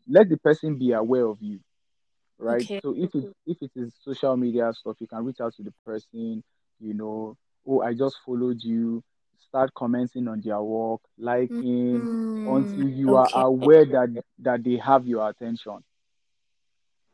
[0.07, 1.59] Let the person be aware of you
[2.37, 2.63] right?
[2.63, 2.79] Okay.
[2.81, 5.73] So if it if it is social media stuff, you can reach out to the
[5.85, 6.43] person,
[6.79, 7.35] you know,
[7.67, 9.03] oh, I just followed you,
[9.39, 12.07] start commenting on their work, liking
[12.45, 12.95] until Mm.
[12.95, 15.83] you are aware that that they have your attention.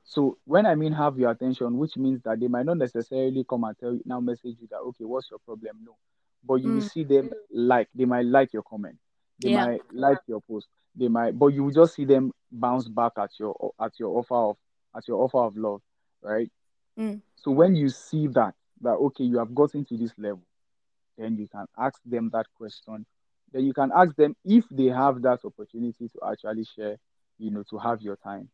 [0.03, 3.63] So when I mean have your attention, which means that they might not necessarily come
[3.63, 5.77] and tell you now message you that okay, what's your problem?
[5.85, 5.95] No.
[6.43, 6.91] But you will Mm.
[6.91, 8.97] see them like they might like your comment.
[9.39, 9.65] They Yeah.
[9.65, 10.67] might like your post.
[10.95, 14.35] They might but you will just see them bounce back at your at your offer
[14.35, 14.57] of
[14.95, 15.81] at your offer of love,
[16.21, 16.51] right?
[16.99, 17.21] Mm.
[17.37, 20.43] So when you see that that okay, you have gotten to this level,
[21.21, 23.05] then you can ask them that question.
[23.53, 26.97] Then you can ask them if they have that opportunity to actually share,
[27.39, 28.49] you know, to have your time,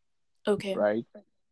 [0.47, 0.75] Okay.
[0.75, 1.05] right?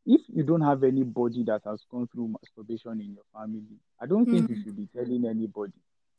[0.06, 4.26] If you don't have anybody that has gone through masturbation in your family, I don't
[4.26, 4.64] think you Mm.
[4.64, 5.74] should be telling anybody.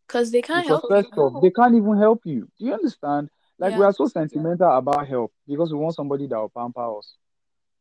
[0.07, 1.23] Because they can't Because help first you.
[1.23, 2.49] off, they can't even help you.
[2.59, 3.31] Do you understand?
[3.59, 7.17] Like we are so sentimental about help because we want somebody that will pamper us.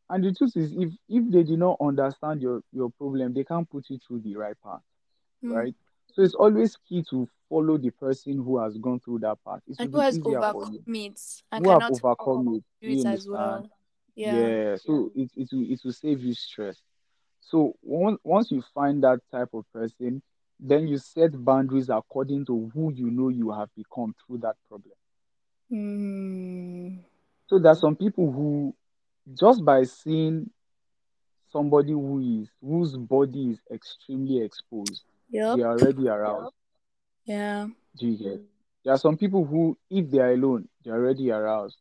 [0.10, 3.70] And the truth is, if if they do not understand your your problem, they can't
[3.70, 4.82] put you through the right path,
[5.44, 5.54] Mm.
[5.56, 5.76] right?
[6.16, 9.60] So it's always key to follow the person who has gone through that path.
[9.68, 10.80] It And who has easier for you.
[10.80, 11.20] overcome it
[11.52, 12.64] and Who have cannot overcome it.
[12.82, 13.70] do it as well.
[14.16, 14.32] Yeah.
[14.32, 14.76] Yeah.
[14.78, 16.78] So it it will it will save you stress.
[17.42, 20.22] So once once you find that type of person,
[20.58, 24.94] then you set boundaries according to who you know you have become through that problem.
[25.72, 27.04] Mm.
[27.48, 28.74] So there are some people who
[29.38, 30.50] just by seeing
[31.52, 35.56] somebody who is whose body is extremely exposed, Yep.
[35.58, 36.54] they are already aroused.
[37.26, 37.68] Yeah.
[37.98, 38.42] Do you get?
[38.84, 41.78] There are some people who, if they are alone, they're already aroused.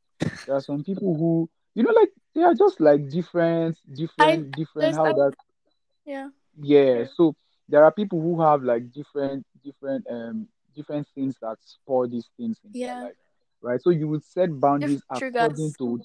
[0.47, 4.55] There are some people who, you know, like they are just like different, I different,
[4.55, 4.95] different.
[4.95, 5.35] How that?
[6.05, 6.29] Yeah.
[6.61, 7.05] Yeah.
[7.15, 7.35] So
[7.69, 12.59] there are people who have like different, different, um, different things that spur these things
[12.65, 13.01] in their Yeah.
[13.03, 13.17] life,
[13.61, 13.81] right?
[13.83, 16.01] So you would set boundaries according to,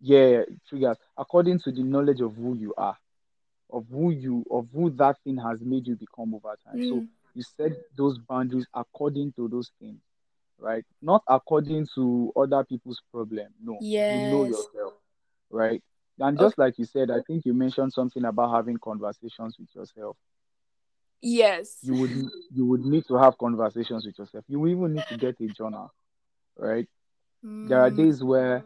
[0.00, 2.96] yeah, triggers according to the knowledge of who you are,
[3.70, 6.82] of who you, of who that thing has made you become over time.
[6.88, 7.08] So Mm.
[7.34, 10.00] you set those boundaries according to those things,
[10.58, 10.84] right?
[11.02, 13.48] Not according to other people's problem.
[13.62, 14.94] No, you know yourself,
[15.50, 15.82] right?
[16.18, 16.46] And Okay.
[16.46, 20.16] just like you said, I think you mentioned something about having conversations with yourself.
[21.20, 21.78] Yes.
[21.82, 22.10] You would
[22.52, 24.44] you would need to have conversations with yourself.
[24.48, 25.92] You even need to get a journal,
[26.56, 26.88] right?
[27.62, 27.96] There are Mm.
[27.96, 28.64] days where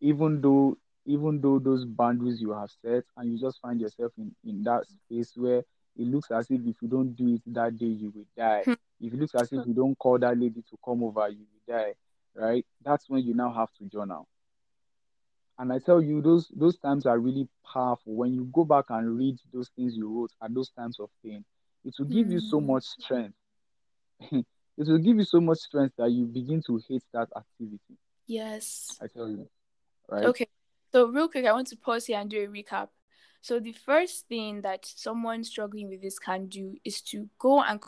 [0.00, 0.76] even though
[1.08, 4.84] even though those boundaries you have set and you just find yourself in, in that
[4.86, 5.58] space where
[5.96, 8.62] it looks as if if you don't do it that day you will die.
[8.64, 8.74] Hmm.
[9.00, 11.76] If it looks as if you don't call that lady to come over, you will
[11.76, 11.94] die.
[12.34, 12.64] Right?
[12.84, 14.28] That's when you now have to journal.
[15.58, 18.14] And I tell you, those those times are really powerful.
[18.14, 21.44] When you go back and read those things you wrote at those times of pain,
[21.84, 22.66] it will give you so Mm.
[22.66, 23.34] much strength.
[24.20, 24.44] it
[24.76, 27.96] will give you so much strength that you begin to hate that activity.
[28.26, 28.98] Yes.
[29.02, 29.48] I tell you,
[30.08, 30.26] right?
[30.26, 30.46] Okay.
[30.92, 32.88] So real quick, I want to pause here and do a recap.
[33.40, 37.80] So the first thing that someone struggling with this can do is to go and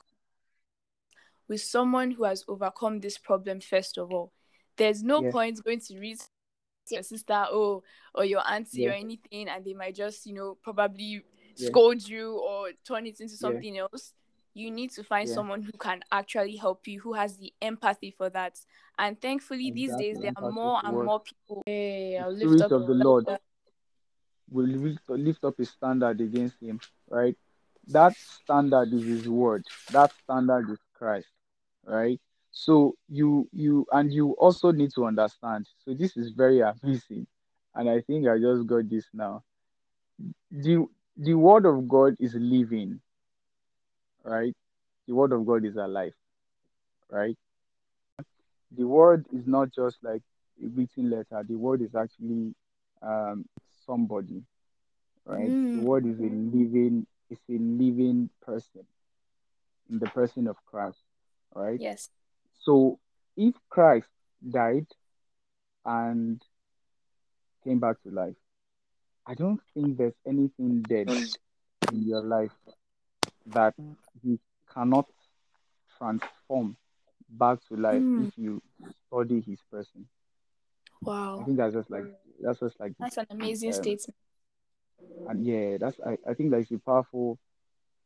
[1.49, 4.33] with someone who has overcome this problem first of all.
[4.77, 5.33] There's no Yeah.
[5.33, 6.19] point going to read
[6.91, 7.83] your sister or
[8.15, 11.25] or your auntie or anything and they might just, you know, probably
[11.57, 11.69] Yeah.
[11.69, 13.37] scold you or turn it into Yeah.
[13.37, 14.15] something else.
[14.55, 18.11] You need to find Yeah, someone who can actually help you, who has the empathy
[18.11, 18.59] for that.
[18.99, 21.07] And thankfully, these days there are more and work.
[21.07, 21.63] more people.
[21.67, 22.73] Hey, The I'll lift spirit up.
[22.73, 23.27] of the Lord
[24.51, 27.37] will lift, lift up his standard against him, right?
[27.89, 29.65] That standard is his word.
[29.91, 31.29] That standard is Christ,
[31.85, 32.21] right?
[32.53, 35.69] So you you and you also need to understand.
[35.85, 37.27] So this is very amazing,
[37.75, 39.45] and I think I just got this now.
[40.51, 40.87] The
[41.17, 43.01] the word of God is living,
[44.25, 44.55] right?
[45.07, 46.15] The word of God is alive,
[47.11, 47.37] right?
[48.73, 50.23] The word is not just like
[50.63, 51.43] a written letter.
[51.47, 52.55] The word is actually
[53.03, 53.47] um
[53.87, 54.43] somebody,
[55.25, 55.55] right?
[55.73, 58.87] The Mm, word is a living, it's a living person
[59.91, 60.99] in the person of Christ,
[61.55, 61.81] right?
[61.81, 62.11] yes.
[62.61, 62.99] So
[63.37, 64.09] if Christ
[64.49, 64.87] died
[65.85, 66.43] and
[67.65, 68.37] came back to life,
[69.27, 71.11] I don't think there's anything dead
[71.91, 72.53] in your life
[73.47, 73.75] that
[74.23, 74.39] you
[74.73, 75.07] cannot
[75.99, 76.77] transform
[77.29, 78.63] back to life if Mm, you
[79.07, 80.07] study his person.
[81.03, 81.39] Wow.
[81.41, 82.05] I think that's just like
[82.43, 84.15] that's just like That's an amazing um statement.
[85.29, 87.39] and yeah, that's I, I think that's a powerful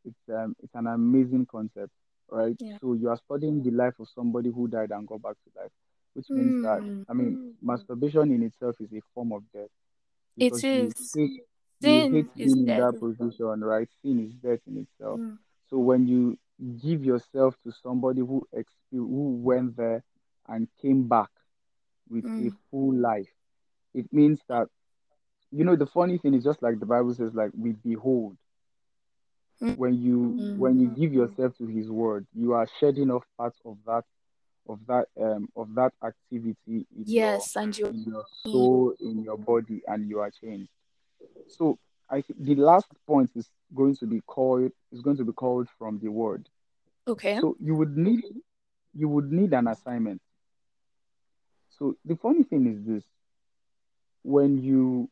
[0.04, 1.90] it's um it's an amazing concept,
[2.30, 2.56] right?
[2.60, 2.78] Yeah.
[2.80, 5.70] So you are studying the life of somebody who died and got back to life,
[6.14, 9.70] which means that Mm, I mean masturbation in itself is a form of death
[10.36, 10.92] It is.
[11.14, 11.42] you hate
[11.80, 12.78] you hate Sin is being in death.
[12.78, 13.88] that position, right?
[14.02, 15.20] Sin is death in itself.
[15.20, 15.38] Mm,
[15.70, 16.38] So when you
[16.82, 20.02] give yourself to somebody who exp- who went there
[20.48, 21.30] and came back
[22.08, 23.28] with a mm, full life,
[23.94, 24.68] it means that
[25.50, 28.36] you know the funny thing is just like the Bible says, like we behold
[29.62, 30.96] mm, when you when you mm.
[30.96, 34.04] give yourself to His word, you are shedding off parts of that
[34.68, 37.86] of that um of that activity in your Yes, and you.
[37.90, 40.70] in your soul, in your body, and you are changed.
[41.48, 41.78] So
[42.10, 45.98] I the last point is going to be called is going to be called from
[46.00, 46.48] the word.
[47.06, 47.40] Okay.
[47.40, 48.24] So you would need
[48.94, 50.20] you would need an assignment.
[51.70, 53.04] So the funny thing is this:
[54.24, 55.08] when you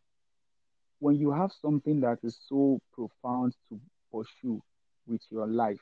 [1.00, 3.80] when you have something that is so profound to
[4.12, 4.62] pursue
[5.06, 5.80] with your life,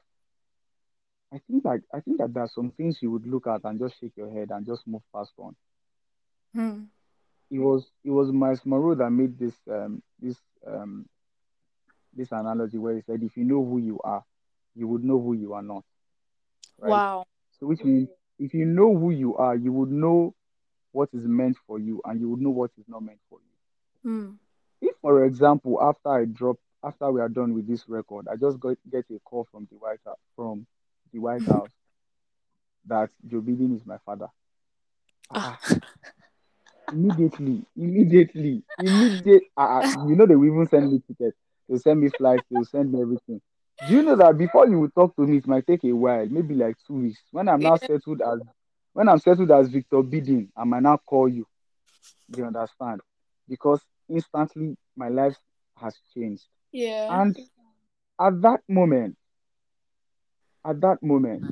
[1.33, 3.79] I think that I think that there are some things you would look at and
[3.79, 5.57] just shake your head and just move past on.
[6.55, 6.89] Mm,
[7.51, 11.07] It was it was Myles Munroe that made this um this um
[12.13, 14.25] this analogy where he said if you know who you are,
[14.75, 15.85] you would know who you are not,
[16.79, 16.91] right?
[16.91, 17.25] wow.
[17.59, 20.35] So which means if you know who you are, you would know
[20.93, 23.47] what is meant for you and you would know what is not meant for you.
[24.05, 24.39] Mm,
[24.81, 28.59] If, for example, after I drop, after we are done with this record, I just
[28.61, 30.67] got get a call from the White House, from
[31.13, 31.71] the White House
[32.87, 34.29] that Joe Biden is my father.
[35.31, 35.59] ah.
[36.91, 39.45] Ah, immediately, immediately, immediate.
[39.57, 41.37] Uh, you know they will even send me tickets.
[41.69, 42.45] They'll send me flights.
[42.51, 43.41] They'll send me everything.
[43.87, 46.27] Do you know that before you will talk to me, it might take a while,
[46.27, 47.21] maybe like two weeks.
[47.33, 48.41] When I'm now settled as,
[48.93, 51.47] when I'm settled as Victor Biden, I might now call you.
[52.37, 53.01] You understand?
[53.49, 55.37] Because instantly my life
[55.77, 56.45] has changed.
[56.73, 57.07] Yeah.
[57.11, 57.37] And
[58.21, 59.17] at that moment,
[60.65, 61.45] at that moment,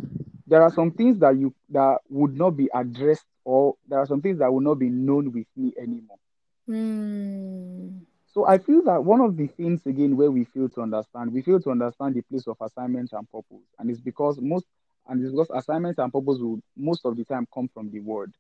[0.49, 4.23] there are some things that you that would not be addressed, or there are some
[4.23, 6.19] things that will not be known with me anymore.
[6.69, 11.33] Mm, So I feel that one of the things again where we fail to understand,
[11.33, 14.67] we fail to understand the place of assignment and purpose, and it's because most
[15.09, 18.33] and it's because assignment and purpose will most of the time come from the word.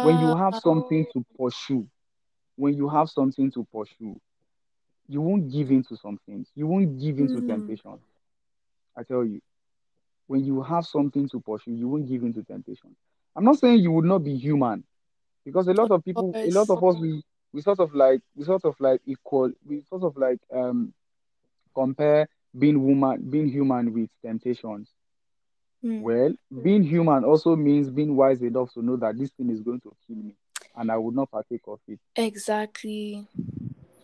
[0.00, 0.36] When you ah.
[0.36, 1.88] have something to pursue,
[2.56, 4.20] when you have something to pursue,
[5.08, 6.50] you won't give in to some things.
[6.54, 7.98] You won't give in to Mm, temptation.
[8.96, 9.40] I tell you,
[10.28, 12.94] when you have something to pursue, you won't give in to temptation.
[13.34, 14.84] I'm not saying you would not be human,
[15.44, 18.44] because a lot of people, a lot of us, we we sort of like we
[18.44, 20.92] sort of like equal, we sort of like um
[21.74, 24.88] compare being woman, being human with temptations.
[25.84, 29.60] Mm, Well, being human also means being wise enough to know that this thing is
[29.60, 30.32] going to kill me,
[30.76, 32.00] and I would not partake of it.
[32.16, 33.26] exactly.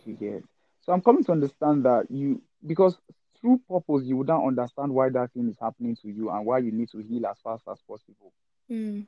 [0.05, 0.43] You get.
[0.81, 2.97] So I'm coming to understand that you because
[3.45, 6.71] through purpose you wouldn't understand why that thing is happening to you and why you
[6.71, 8.33] need to heal as fast as possible.
[8.71, 9.05] Mm,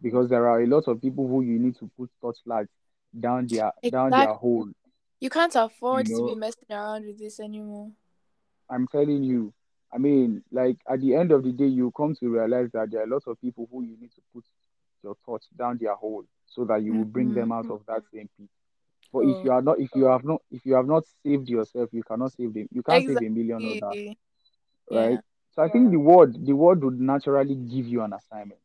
[0.00, 2.70] Because there are a lot of people who you need to put touchlights
[3.18, 4.68] down their down their hole.
[5.18, 7.90] You can't You afford to be messing around with this anymore.
[8.68, 9.52] I'm telling you.
[9.92, 13.00] I mean, like at the end of the day, you come to realize that there
[13.00, 14.44] are a lot of people who you need to put
[15.02, 18.28] your thoughts down their hole so that you will bring them out of that same
[18.38, 18.48] pit.
[19.12, 21.48] But if oh, you are not, if you have not, if you have not saved
[21.48, 22.68] yourself, you cannot save them.
[22.72, 24.18] You can't save a million others, exactly.
[24.90, 25.20] right?
[25.20, 25.20] Yeah.
[25.54, 28.60] So I think the word, the word would naturally give you an assignment.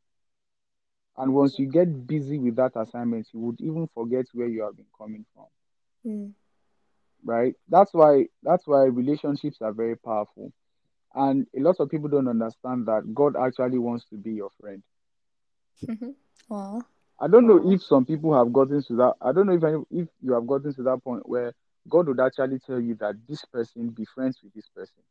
[1.17, 4.77] And once you get busy with that assignment, you would even forget where you have
[4.77, 5.47] been coming from,
[6.05, 6.33] Mm,
[7.23, 7.53] right?
[7.69, 10.51] That's why that's why relationships are very powerful.
[11.15, 14.83] And a lot of people don't understand that God actually wants to be your friend.
[16.49, 16.85] Wow.
[17.19, 19.13] I don't know if some people have gotten to that.
[19.21, 21.53] I don't know if any, if you have gotten to that point where
[21.89, 25.03] God would actually tell you that this person be friends with this person,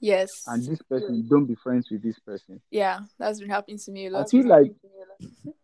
[0.00, 0.30] Yes.
[0.46, 2.60] and this person don't be friends with this person.
[2.70, 4.30] yeah, that's been happening to me a I lot.
[4.30, 4.72] feel like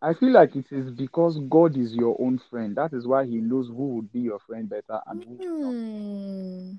[0.01, 2.75] I feel like it is because God is your own friend.
[2.75, 5.71] That is why He knows who would be your friend better and who would not.
[5.71, 6.71] Hmm.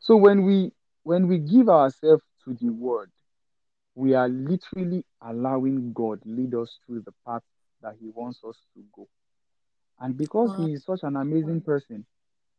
[0.00, 0.72] So when we
[1.02, 3.10] when we give ourselves to the Word,
[3.94, 7.42] we are literally allowing God lead us through the path
[7.82, 9.06] that He wants us to go.
[10.00, 10.66] And because Wow.
[10.66, 12.04] He is such an amazing person,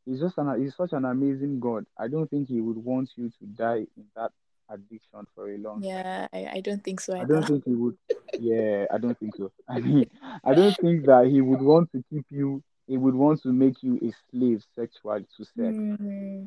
[0.05, 1.85] He's just an He's such an amazing God.
[1.97, 4.31] I don't think He would want you to die in that
[4.69, 5.89] addiction for a long time.
[5.89, 7.97] Yeah, I, I don't think so I don't think he would.
[8.39, 9.51] Yeah, I don't think so.
[9.67, 10.09] I mean,
[10.43, 12.63] I don't think that he would want to keep you.
[12.87, 16.45] He would want to make you a slave sexually to sex Hmm.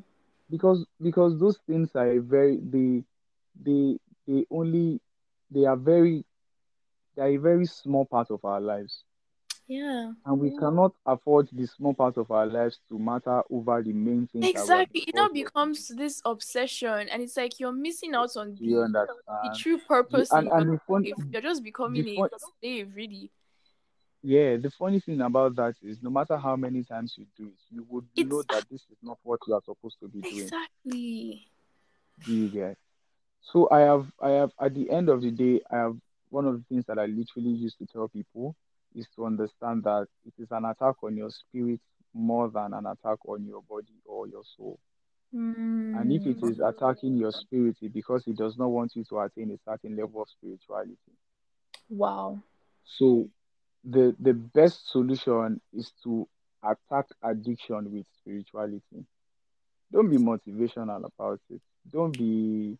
[0.51, 3.03] because because those things are very they
[3.63, 5.01] they they only
[5.51, 6.25] they are very
[7.15, 9.05] they are a very small part of our lives
[9.69, 10.13] Yeah.
[10.27, 14.27] and we cannot afford the small part of our lives to matter over the main
[14.27, 15.01] things that we are Exactly.
[15.09, 19.77] It now becomes this obsession, and it's like you're missing out on the, the true
[19.79, 21.15] The- purpose and and your the.
[21.31, 22.29] You're just becoming the a fun
[22.61, 23.31] slave, really.
[24.25, 27.59] Yeah, the funny thing about that is no matter how many times you do it,
[27.71, 30.43] you would know that this is not what you are supposed to be doing.
[30.45, 31.49] exactly.
[32.25, 32.77] Do you get?
[33.41, 35.97] So I have I have at the end of the day, I have
[36.33, 38.57] one of the things that I literally used to tell people
[38.95, 41.81] is to understand that it is an attack on your spirit
[42.15, 44.79] more than an attack on your body or your soul.
[45.95, 46.53] And if it Hmm.
[46.61, 50.23] attacking your spirit, it's because it does not want you to attain a certain level
[50.23, 50.97] of spirituality.
[51.89, 52.43] Wow.
[52.85, 53.29] So
[53.85, 56.29] the the best solution is to
[56.63, 59.07] attack addiction with spirituality.
[59.93, 61.63] Don't be motivational about it.
[61.91, 62.79] Don't be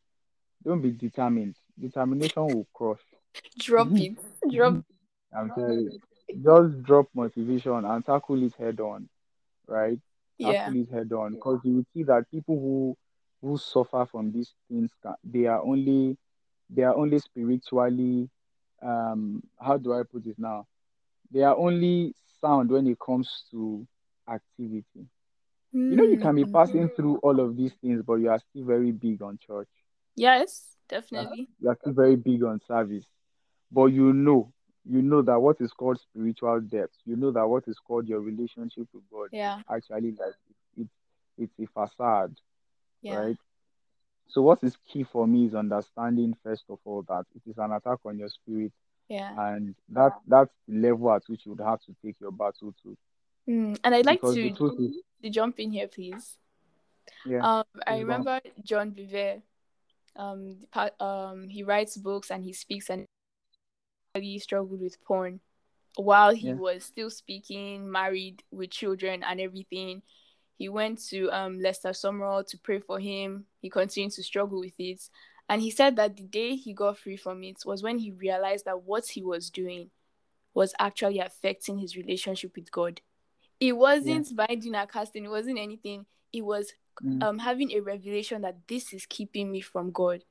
[0.65, 1.57] don't be determined.
[1.79, 3.03] Determination will crush.
[3.59, 4.15] Drop it.
[4.49, 4.77] Drop.
[5.35, 5.93] I'm telling you.
[6.43, 9.09] Just drop motivation and tackle it head on,
[9.67, 9.99] right?
[10.39, 10.53] Yeah.
[10.65, 11.33] Tackle it head on.
[11.35, 12.97] Because you will see that people who
[13.41, 14.91] who suffer from these things
[15.25, 16.17] they are only
[16.71, 18.29] they are only spiritually
[18.83, 20.67] um how do I put it now?
[21.31, 23.87] They are only sound when it comes to
[24.29, 25.07] activity.
[25.89, 26.53] You know, you can be Hmm.
[26.53, 29.69] passing through all of these things, but you are still very big on church.
[30.17, 30.77] Yes,
[31.11, 31.49] You are, definitely.
[31.61, 33.05] you are still very big on service.
[33.73, 34.53] But you know,
[34.85, 38.21] you know that what is called spiritual depth, you know that what is called your
[38.21, 39.61] relationship with God Yeah.
[39.71, 40.35] actually like
[40.77, 40.89] it,
[41.39, 42.37] it's a facade,
[43.01, 43.17] Yeah.
[43.17, 43.37] right?
[44.29, 47.73] So what is key for me is understanding first of all that it is an
[47.73, 48.73] attack on your spirit,
[49.09, 49.33] Yeah.
[49.55, 52.97] and that that's the level at which you would have to take your battle to.
[53.47, 53.75] Hmm.
[53.85, 56.39] And I'd like Because to is, to jump in here, please.
[57.25, 57.99] yeah, Um, I please go on.
[58.01, 59.43] remember John Bevere.
[60.15, 60.59] Um,
[61.01, 63.07] um, he writes books and he speaks and
[64.21, 65.41] he struggled with porn
[65.97, 66.55] while he Yeah.
[66.55, 70.03] was still speaking, married with children and everything.
[70.59, 73.47] He went to um Lester Sumrall to pray for him.
[73.61, 75.01] He continued to struggle with it,
[75.49, 78.67] and he said that the day he got free from it was when he realized
[78.67, 79.91] that what he was doing
[80.55, 83.01] was actually affecting his relationship with God.
[83.61, 86.07] It wasn't binding or casting, it wasn't anything.
[86.33, 90.25] It was Mm, um having a revelation that this is keeping me from God.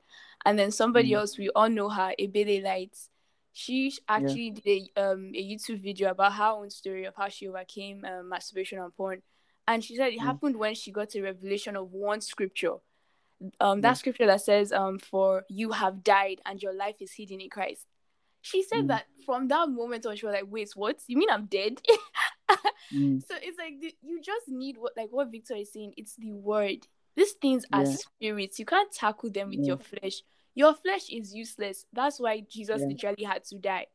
[0.44, 3.10] And then somebody mm, else, we all know her, Ebele Lights.
[3.52, 7.14] She sh- yeah, actually did a um a YouTube video about her own story of
[7.16, 9.22] how she overcame um, masturbation and porn.
[9.68, 12.76] And she said it mm, happened when she got a revelation of one scripture.
[13.60, 17.12] Um yeah, that scripture that says, um, for you have died and your life is
[17.12, 17.86] hidden in Christ.
[18.40, 20.98] She said mm, that from that moment on, she was like, wait, what?
[21.06, 21.80] You mean I'm dead?
[22.94, 25.94] mm, so it's like the, you just need what like what Victor is saying.
[25.96, 26.86] It's the word.
[27.16, 28.58] These things are yeah, spirits.
[28.58, 30.22] You can't tackle them with yeah, your flesh.
[30.54, 31.86] Your flesh is useless.
[31.92, 32.88] That's why Jesus yeah.
[32.88, 33.86] literally had to die.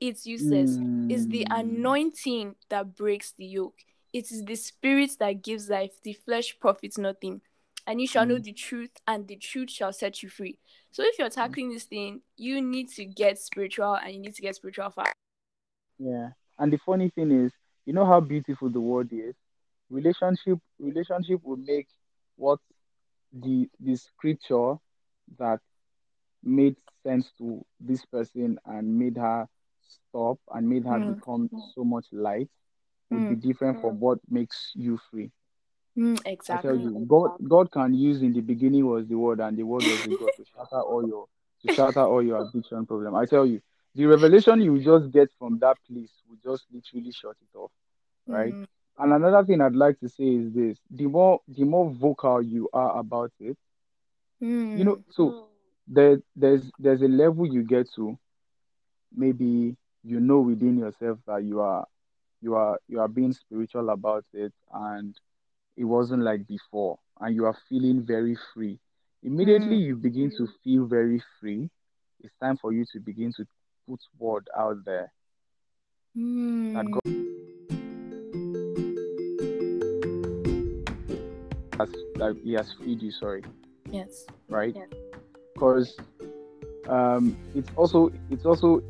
[0.00, 0.80] It's useless.
[1.08, 3.78] It's the Mm, anointing that breaks the yoke.
[4.12, 5.92] It is the spirit that gives life.
[6.02, 7.40] The flesh profits nothing.
[7.86, 10.58] And you shall know mm, the truth, and the truth shall set you free.
[10.90, 14.42] So if you're tackling this thing, you need to get spiritual and you need to
[14.42, 15.12] get spiritual fast.
[15.98, 16.30] yeah.
[16.58, 17.52] And the funny thing is,
[17.86, 19.34] you know how beautiful the word is.
[19.90, 21.88] Relationship, relationship will make
[22.36, 22.58] what
[23.32, 24.74] the the scripture
[25.38, 25.60] that
[26.44, 29.48] made sense to this person and made her
[29.80, 32.48] stop and made her Mm, become so much light
[33.10, 35.30] would be mm, different from what makes you free.
[35.96, 36.18] mm,
[36.48, 36.78] I tell exactly.
[36.78, 40.02] you, God God can use in the beginning was the word and the word was
[40.02, 41.26] with God to shatter all your
[41.62, 43.14] to shatter all your addiction problem.
[43.14, 43.60] I tell you,
[43.94, 47.70] the revelation you just get from that place will just literally shut it off,
[48.28, 48.56] right?
[48.56, 48.66] Mm,
[48.98, 52.68] And another thing I'd like to say is this: the more the more vocal you
[52.72, 53.56] are about it,
[54.42, 54.74] Mm.
[54.74, 55.36] You know, so
[55.86, 58.18] there, there's there's a level you get to.
[59.14, 61.86] Maybe you know within yourself that you are
[62.42, 65.14] you are you are being spiritual about it and
[65.76, 68.78] it wasn't like before and you are feeling very free
[69.22, 69.84] immediately Mm.
[69.86, 71.70] you begin to feel very free
[72.22, 73.46] it's time for you to begin to
[73.88, 75.10] put word out there
[76.16, 76.92] that Mm.
[76.92, 77.00] god
[81.80, 83.42] has that he has freed you sorry
[83.90, 84.26] Yes.
[84.48, 85.03] right Yeah.
[85.54, 86.00] Because
[86.88, 88.80] um it's also it's also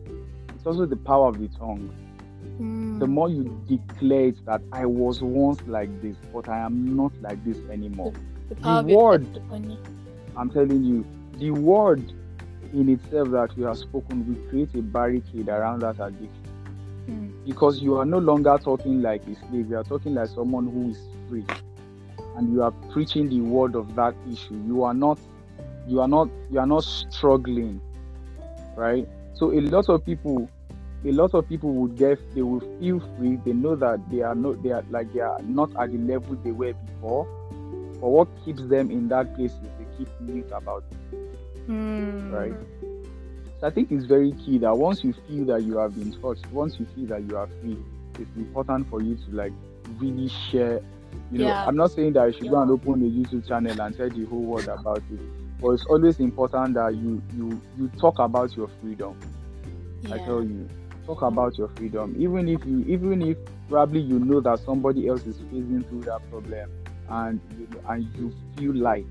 [0.55, 1.91] it's also the power of the tongue
[2.61, 3.01] Mm.
[3.01, 7.12] the more you declare it that i was once like this but i am not
[7.21, 8.12] like this anymore
[8.49, 9.27] the of the word.
[10.37, 11.05] I'm telling you,
[11.39, 12.12] the word
[12.73, 16.41] in itself that we have spoken will create a barricade around that addiction
[17.09, 17.33] Mm.
[17.45, 20.91] because you are no longer talking like a slave, you are talking like someone who
[20.91, 20.99] is
[21.29, 21.47] free
[22.37, 24.55] and you are preaching the word of that issue.
[24.67, 25.19] You are not
[25.87, 27.80] you are not you are not struggling,
[28.76, 29.07] right?
[29.35, 30.49] So a lot of people
[31.05, 34.35] a lot of people would get they will feel free, they know that they are
[34.35, 37.26] not they are like they are not at the level they were before.
[38.01, 41.68] But what keeps them in that place is they keep mute about it.
[41.68, 42.32] Mm.
[42.32, 42.55] Right.
[43.61, 46.47] So I think it's very key that once you feel that you have been touched,
[46.53, 47.78] once you feel that you are free,
[48.18, 49.53] it's important for you to like
[49.99, 50.80] really share.
[51.30, 51.64] You know, Yeah.
[51.66, 54.24] I'm not saying that you should go and open a YouTube channel and tell the
[54.24, 55.20] whole world about it,
[55.61, 59.17] but it's always important that you you you talk about your freedom.
[60.13, 60.69] I tell you,
[61.07, 62.15] talk about your freedom.
[62.19, 63.39] Even if you, even if
[63.71, 66.71] probably you know that somebody else is facing through that problem,
[67.09, 69.07] and you and you feel light.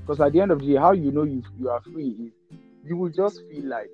[0.00, 2.58] Because at the end of the day, how you know you you are free is
[2.84, 3.88] you will just feel light,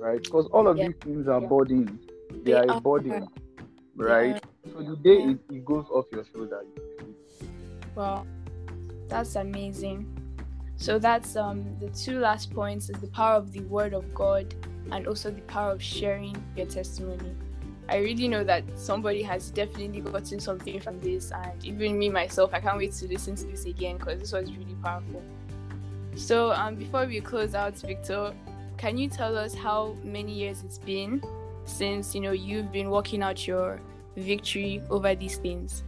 [0.00, 0.20] right?
[0.22, 0.88] Because all of Yeah.
[0.88, 1.48] these things are Yeah.
[1.48, 2.00] burdens.
[2.44, 2.80] They, They are a are.
[2.80, 3.28] burden,
[3.96, 4.42] right?
[4.72, 5.30] So the day Yeah.
[5.30, 7.48] it, it goes off your shoulder, you feel free.
[7.94, 8.26] Wow,
[9.08, 10.19] that's amazing.
[10.80, 14.54] So that's um the two last points is the power of the word of God
[14.90, 17.34] and also the power of sharing your testimony.
[17.86, 22.54] I really know that somebody has definitely gotten something from this, and even me myself,
[22.54, 25.22] I can't wait to listen to this again because this was really powerful.
[26.16, 28.32] So um before we close out, Victor,
[28.78, 31.22] can you tell us how many years it's been
[31.66, 33.82] since you know you've been working out your
[34.16, 35.84] victory over these things?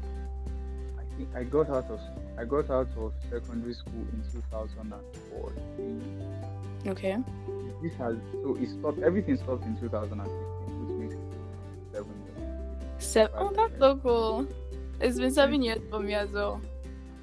[0.99, 2.01] I think I got out of
[2.39, 6.03] I got out of secondary school in 2014.
[6.87, 7.16] Okay.
[7.83, 8.99] This has so it stopped.
[9.01, 11.20] Everything stopped in 2015, which makes it
[11.93, 13.05] seven years.
[13.05, 13.33] Seven.
[13.37, 14.47] Oh, that's so cool.
[15.01, 16.61] It's been seven years for me as well.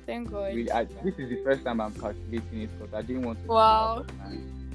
[0.05, 0.53] Thank God.
[0.55, 3.47] Really, I, this is the first time I'm calculating it because I didn't want to.
[3.47, 4.05] Wow.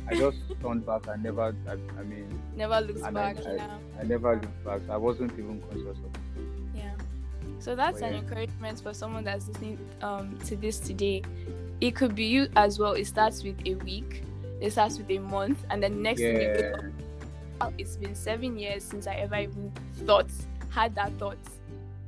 [0.08, 1.08] I just turned back.
[1.08, 1.54] I never.
[1.68, 3.36] I, I mean, Never looks I- back.
[3.46, 3.78] I- yeah.
[4.00, 4.80] I never looked back.
[4.90, 6.04] I wasn't even conscious of.
[6.04, 6.18] it.
[7.54, 7.60] Yeah.
[7.60, 11.22] So that's an encouragement for someone that's listening um, to this today.
[11.80, 12.92] It could be you as well.
[12.92, 14.22] It starts with a week.
[14.60, 16.90] It starts with a month, and then next thing you Yeah.
[17.60, 19.72] "Wow, it's been seven years since I ever even
[20.06, 20.30] thought
[20.70, 21.38] had that thought,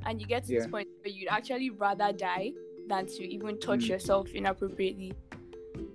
[0.05, 2.53] and you get to this point where you'd actually rather die
[2.88, 3.88] than to even touch Mm.
[3.88, 5.12] yourself inappropriately.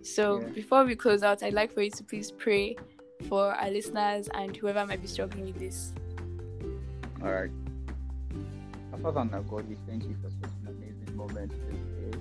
[0.01, 0.47] So Yeah.
[0.49, 2.75] before we close out, I'd like for you to please pray
[3.29, 5.93] for our listeners and whoever might be struggling with this.
[7.23, 7.51] All right.
[9.01, 12.17] Father and our God, we thank you for such an amazing moment today.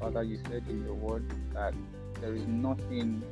[0.00, 1.72] Father, you said in your word that
[2.20, 3.22] there is nothing,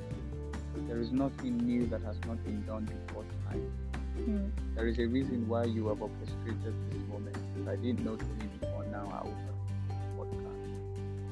[0.87, 3.73] there is nothing new that has not been done before time.
[4.17, 4.51] Mm.
[4.77, 7.37] There is a reason why you have orchestrated this moment.
[7.61, 9.59] If I didn't know Tomi before now, I would have
[10.17, 10.71] podcast.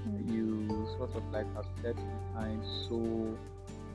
[0.08, 0.32] Mm.
[0.34, 3.38] You sort of like have set the time so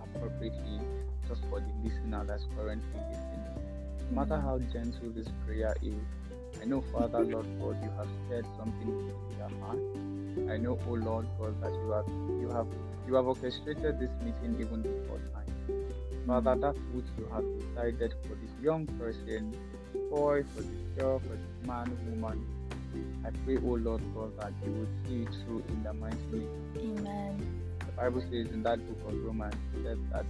[0.06, 0.80] appropriately
[1.28, 3.44] just for the listener that's currently listening.
[4.12, 5.96] No matter how gentle this prayer is,
[6.64, 9.80] I know, Father, Lord God, you have said something in your heart.
[10.50, 12.08] I know, oh Lord God, that you have
[12.40, 12.68] you have
[13.06, 15.52] you have orchestrated this meeting even before time.
[16.26, 16.62] Father, mm.
[16.62, 19.54] that which you have decided for this young person,
[20.10, 22.46] boy, for this girl, for this man, woman,
[23.26, 26.98] I pray, oh Lord God, that you would see it through in the mighty name.
[26.98, 27.62] Amen.
[27.80, 30.26] The Bible says in that book of Romans it says that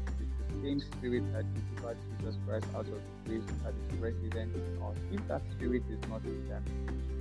[0.62, 4.98] same spirit that delivered Jesus Christ out of the grave that is resident in us.
[5.12, 6.64] If that spirit is not in them,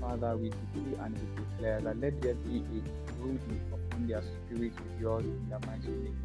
[0.01, 4.72] Father, we decree and we declare that let there be a brooding upon their spirit
[4.74, 6.16] with yours in the mighty name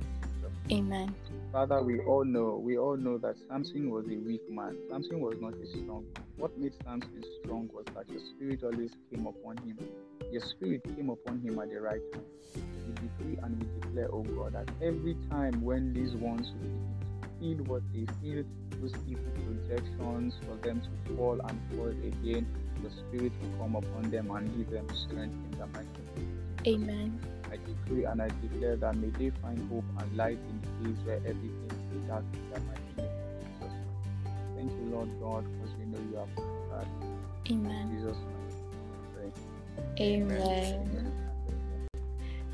[0.43, 0.77] of Jesus.
[0.79, 1.15] Amen.
[1.51, 4.77] Father, we all know, we all know that Samson was a weak man.
[4.89, 6.25] Samson was not a strong man.
[6.37, 9.77] What made Samson strong was that your spirit always came upon him.
[10.31, 12.23] Your spirit came upon him at the right time.
[12.87, 17.63] We decree and we declare, oh God, that every time when these ones will feel
[17.65, 18.43] what they feel,
[18.81, 22.47] those evil projections for them to fall and fall again,
[22.83, 26.39] the spirit will come upon them and give them strength in the mighty name.
[26.67, 27.19] Amen.
[27.51, 30.97] I decree and I declare that may they find hope and light in the days
[31.05, 33.07] where everything is dark in their mighty name.
[33.07, 33.75] of Jesus.
[34.55, 36.87] Thank you, Lord God, because we know you have done that.
[37.51, 37.89] In Amen.
[37.91, 38.51] Jesus' name.
[38.91, 39.31] we pray.
[39.99, 41.26] Amen.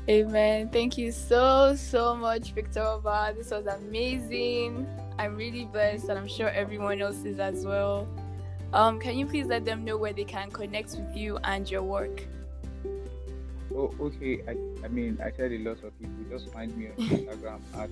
[0.08, 0.68] Amen.
[0.68, 3.32] Thank you so, so much, Victor Oba.
[3.36, 4.86] This was amazing.
[5.18, 8.06] I'm really blessed, and I'm sure everyone else is as well.
[8.74, 11.82] Um, can you please let them know where they can connect with you and your
[11.82, 12.26] work?
[13.74, 14.42] Oh, okay.
[14.46, 16.24] I, I mean, I said a lot of people.
[16.30, 17.88] Just find me on Instagram at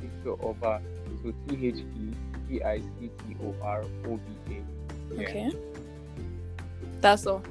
[0.00, 0.80] Victor Oba.
[1.24, 2.12] So T H E
[2.48, 5.14] V I C T O R O B A.
[5.14, 5.28] Yeah.
[5.28, 5.52] Okay.
[7.00, 7.42] That's all.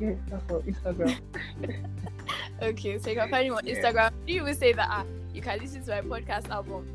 [0.00, 0.60] Yeah, that's all.
[0.62, 1.18] Instagram.
[2.62, 4.12] Okay, so you can find me on Instagram.
[4.26, 6.86] Do you even say that ah, you can listen to my podcast album?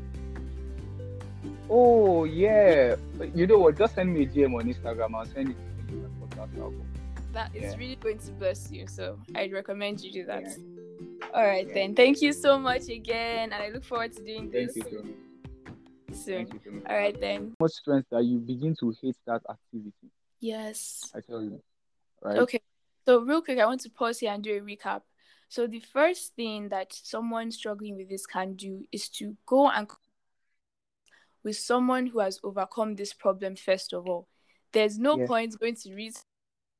[1.68, 2.94] Oh yeah.
[3.34, 3.76] You know what?
[3.76, 5.14] Just send me a DM on Instagram.
[5.14, 5.56] I'll send it
[5.88, 6.82] to you the podcast album.
[7.32, 7.76] That is Yeah.
[7.78, 8.86] really going to bless you.
[8.86, 10.42] So I'd recommend you do that.
[10.44, 11.26] Yeah.
[11.34, 11.74] All right Yeah.
[11.74, 11.94] then.
[11.96, 16.14] Thank you so much again, and I look forward to doing Thank this you so
[16.14, 16.46] soon.
[16.64, 16.82] You.
[16.88, 17.54] All right then.
[17.60, 20.08] Much strength that you begin to hate that activity.
[20.40, 21.10] Yes.
[21.14, 21.60] I tell you.
[22.22, 22.38] Right?
[22.38, 22.60] Okay.
[23.04, 25.02] So real quick, I want to pause here and do a recap.
[25.48, 29.88] So the first thing that someone struggling with this can do is to go and
[31.44, 34.26] with someone who has overcome this problem first of all.
[34.72, 35.26] There's no Yeah.
[35.26, 36.12] point going to read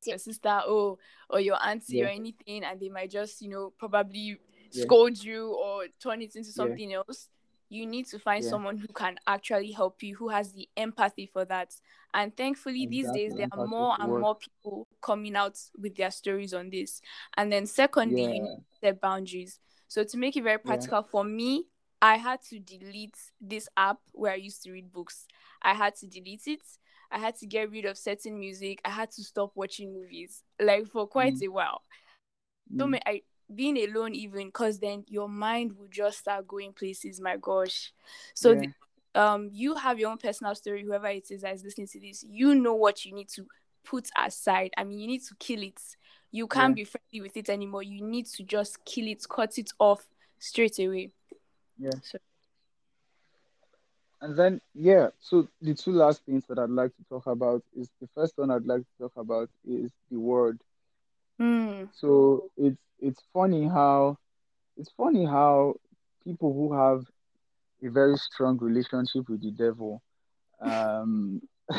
[0.04, 0.98] your sister oh,
[1.30, 4.38] or your auntie or anything and they might just, you know, probably
[4.72, 4.82] Yeah.
[4.84, 6.52] scold you or turn it into Yeah.
[6.52, 7.28] something else.
[7.68, 8.50] You need to find Yeah.
[8.50, 11.74] someone who can actually help you, who has the empathy for that.
[12.14, 14.20] And thankfully, these days, there are more and work.
[14.20, 17.00] more people coming out with their stories on this.
[17.36, 19.58] And then, secondly, you need to set boundaries.
[19.88, 20.66] So, to make it very Yeah.
[20.66, 21.66] practical for me,
[22.00, 25.26] I had to delete this app where I used to read books.
[25.62, 26.60] I had to delete it.
[27.10, 28.80] I had to get rid of certain music.
[28.84, 31.46] I had to stop watching movies, like for quite Mm.
[31.46, 31.82] a while.
[32.72, 32.90] Mm.
[32.90, 33.22] ma- I
[33.54, 37.20] being alone even because then your mind will just start going places.
[37.20, 37.92] My gosh.
[38.34, 38.62] So Yeah.
[39.14, 40.84] the, um, you have your own personal story.
[40.84, 43.46] Whoever it is that is listening to this, you know what you need to
[43.84, 44.72] put aside.
[44.76, 45.80] I mean, you need to kill it.
[46.32, 46.82] You can't Yeah.
[46.82, 47.82] be friendly with it anymore.
[47.84, 50.06] You need to just kill it, cut it off
[50.38, 51.12] straight away.
[51.78, 51.90] Yeah.
[52.02, 52.18] So-
[54.20, 57.90] And then yeah, so the two last things that I'd like to talk about is
[58.00, 60.58] the first one I'd like to talk about is the word.
[61.40, 64.16] Mm, So it's it's funny how
[64.76, 65.74] it's funny how
[66.24, 67.04] people who have
[67.82, 70.02] a very strong relationship with the devil
[70.60, 71.40] um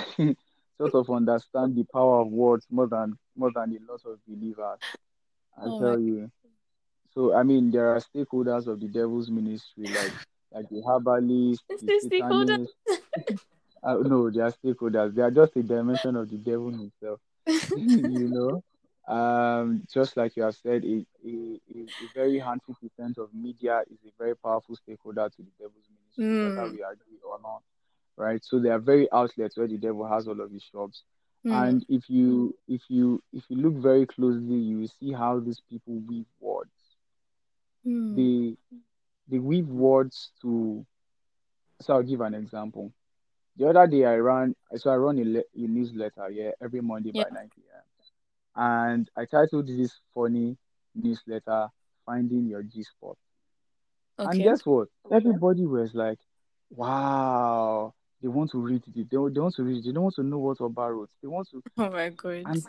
[0.78, 4.80] sort of understand the power of words more than more than a lot of believers.
[5.58, 6.30] I Oh tell you.
[7.14, 10.14] So I mean there are stakeholders of the devil's ministry like
[10.52, 12.76] like the herbalists, Is the satanists.
[13.84, 15.14] Uh, no, they are stakeholders.
[15.16, 17.20] They are just a dimension of the devil himself.
[17.76, 18.64] you know,
[19.08, 24.00] um, just like you have said, a, a, a, very handful percent of media is
[24.06, 26.70] a very powerful stakeholder to the devil's ministry, whether Mm.
[26.70, 27.62] we agree or not,
[28.18, 28.44] right?
[28.44, 31.04] So there are very outlets where the devil has all of his shops,
[31.46, 35.40] Mm, and if you if you if you look very closely, you will see how
[35.40, 36.72] these people weave words.
[37.86, 38.58] mm, They
[39.30, 40.86] they weave words to.
[41.82, 42.92] So I'll give an example.
[43.58, 47.12] The other day I ran, so I run a, le- a newsletter, yeah, every Monday
[47.12, 47.24] Yeah.
[47.24, 47.84] by 9 p.m.
[48.58, 50.58] And I titled this funny
[50.96, 51.68] newsletter,
[52.06, 53.16] Finding Your G Spot.
[54.18, 54.88] And guess what?
[55.06, 56.18] Oh, Everybody was like,
[56.72, 58.94] wow, they want to read it.
[58.96, 59.86] They, they want to read it.
[59.86, 61.10] They don't want to know what Oba wrote.
[61.22, 61.62] They want to.
[61.78, 62.44] Oh my god.
[62.46, 62.64] And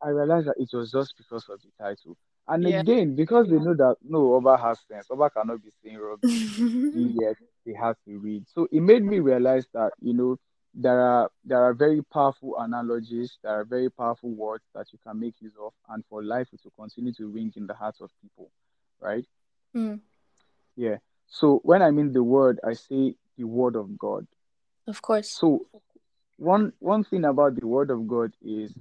[0.00, 2.16] I realized that it was just because of the title.
[2.46, 2.80] And Yeah.
[2.80, 5.06] again, because they know that no, Oba has sense.
[5.10, 6.52] Oba cannot be saying rubbish
[6.94, 7.36] yet
[7.66, 8.44] they have to read.
[8.48, 10.36] So it made me realize that you know
[10.74, 15.20] there are there are very powerful analogies, there are very powerful words that you can
[15.20, 18.10] make use of, and for life it will continue to ring in the hearts of
[18.22, 18.50] people,
[19.00, 19.24] right?
[19.76, 20.00] Mm,
[20.76, 20.96] Yeah.
[21.26, 24.26] So when I mean the word, I say the word of God.
[24.86, 25.28] of course.
[25.30, 25.66] So
[26.38, 28.72] one one thing about the word of God is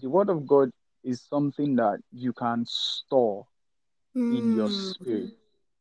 [0.00, 0.70] the word of God
[1.04, 3.46] is something that you can store
[4.14, 5.30] in your Mm, spirit,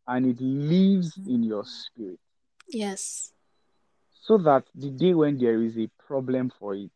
[0.07, 2.19] and it lives in your spirit.
[2.69, 3.33] yes.
[4.27, 6.91] So that the day when there is a problem for it,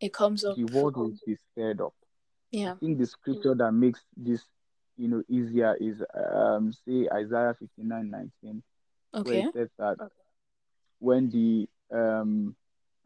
[0.00, 0.56] It comes up.
[0.56, 1.94] the world will be stirred up.
[2.52, 2.72] Yeah.
[2.72, 4.40] I think the scripture that makes this,
[4.96, 8.62] you know, easier is um say Isaiah 59, 19,
[9.10, 9.40] where Okay.
[9.40, 9.96] it says that
[11.00, 12.54] when the um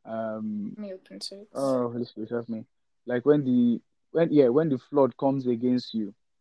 [0.05, 1.49] um Let me open to it.
[1.55, 2.65] oh Holy Spirit help me.
[3.07, 3.81] Like when the
[4.13, 6.15] when yeah, when the flood comes against you,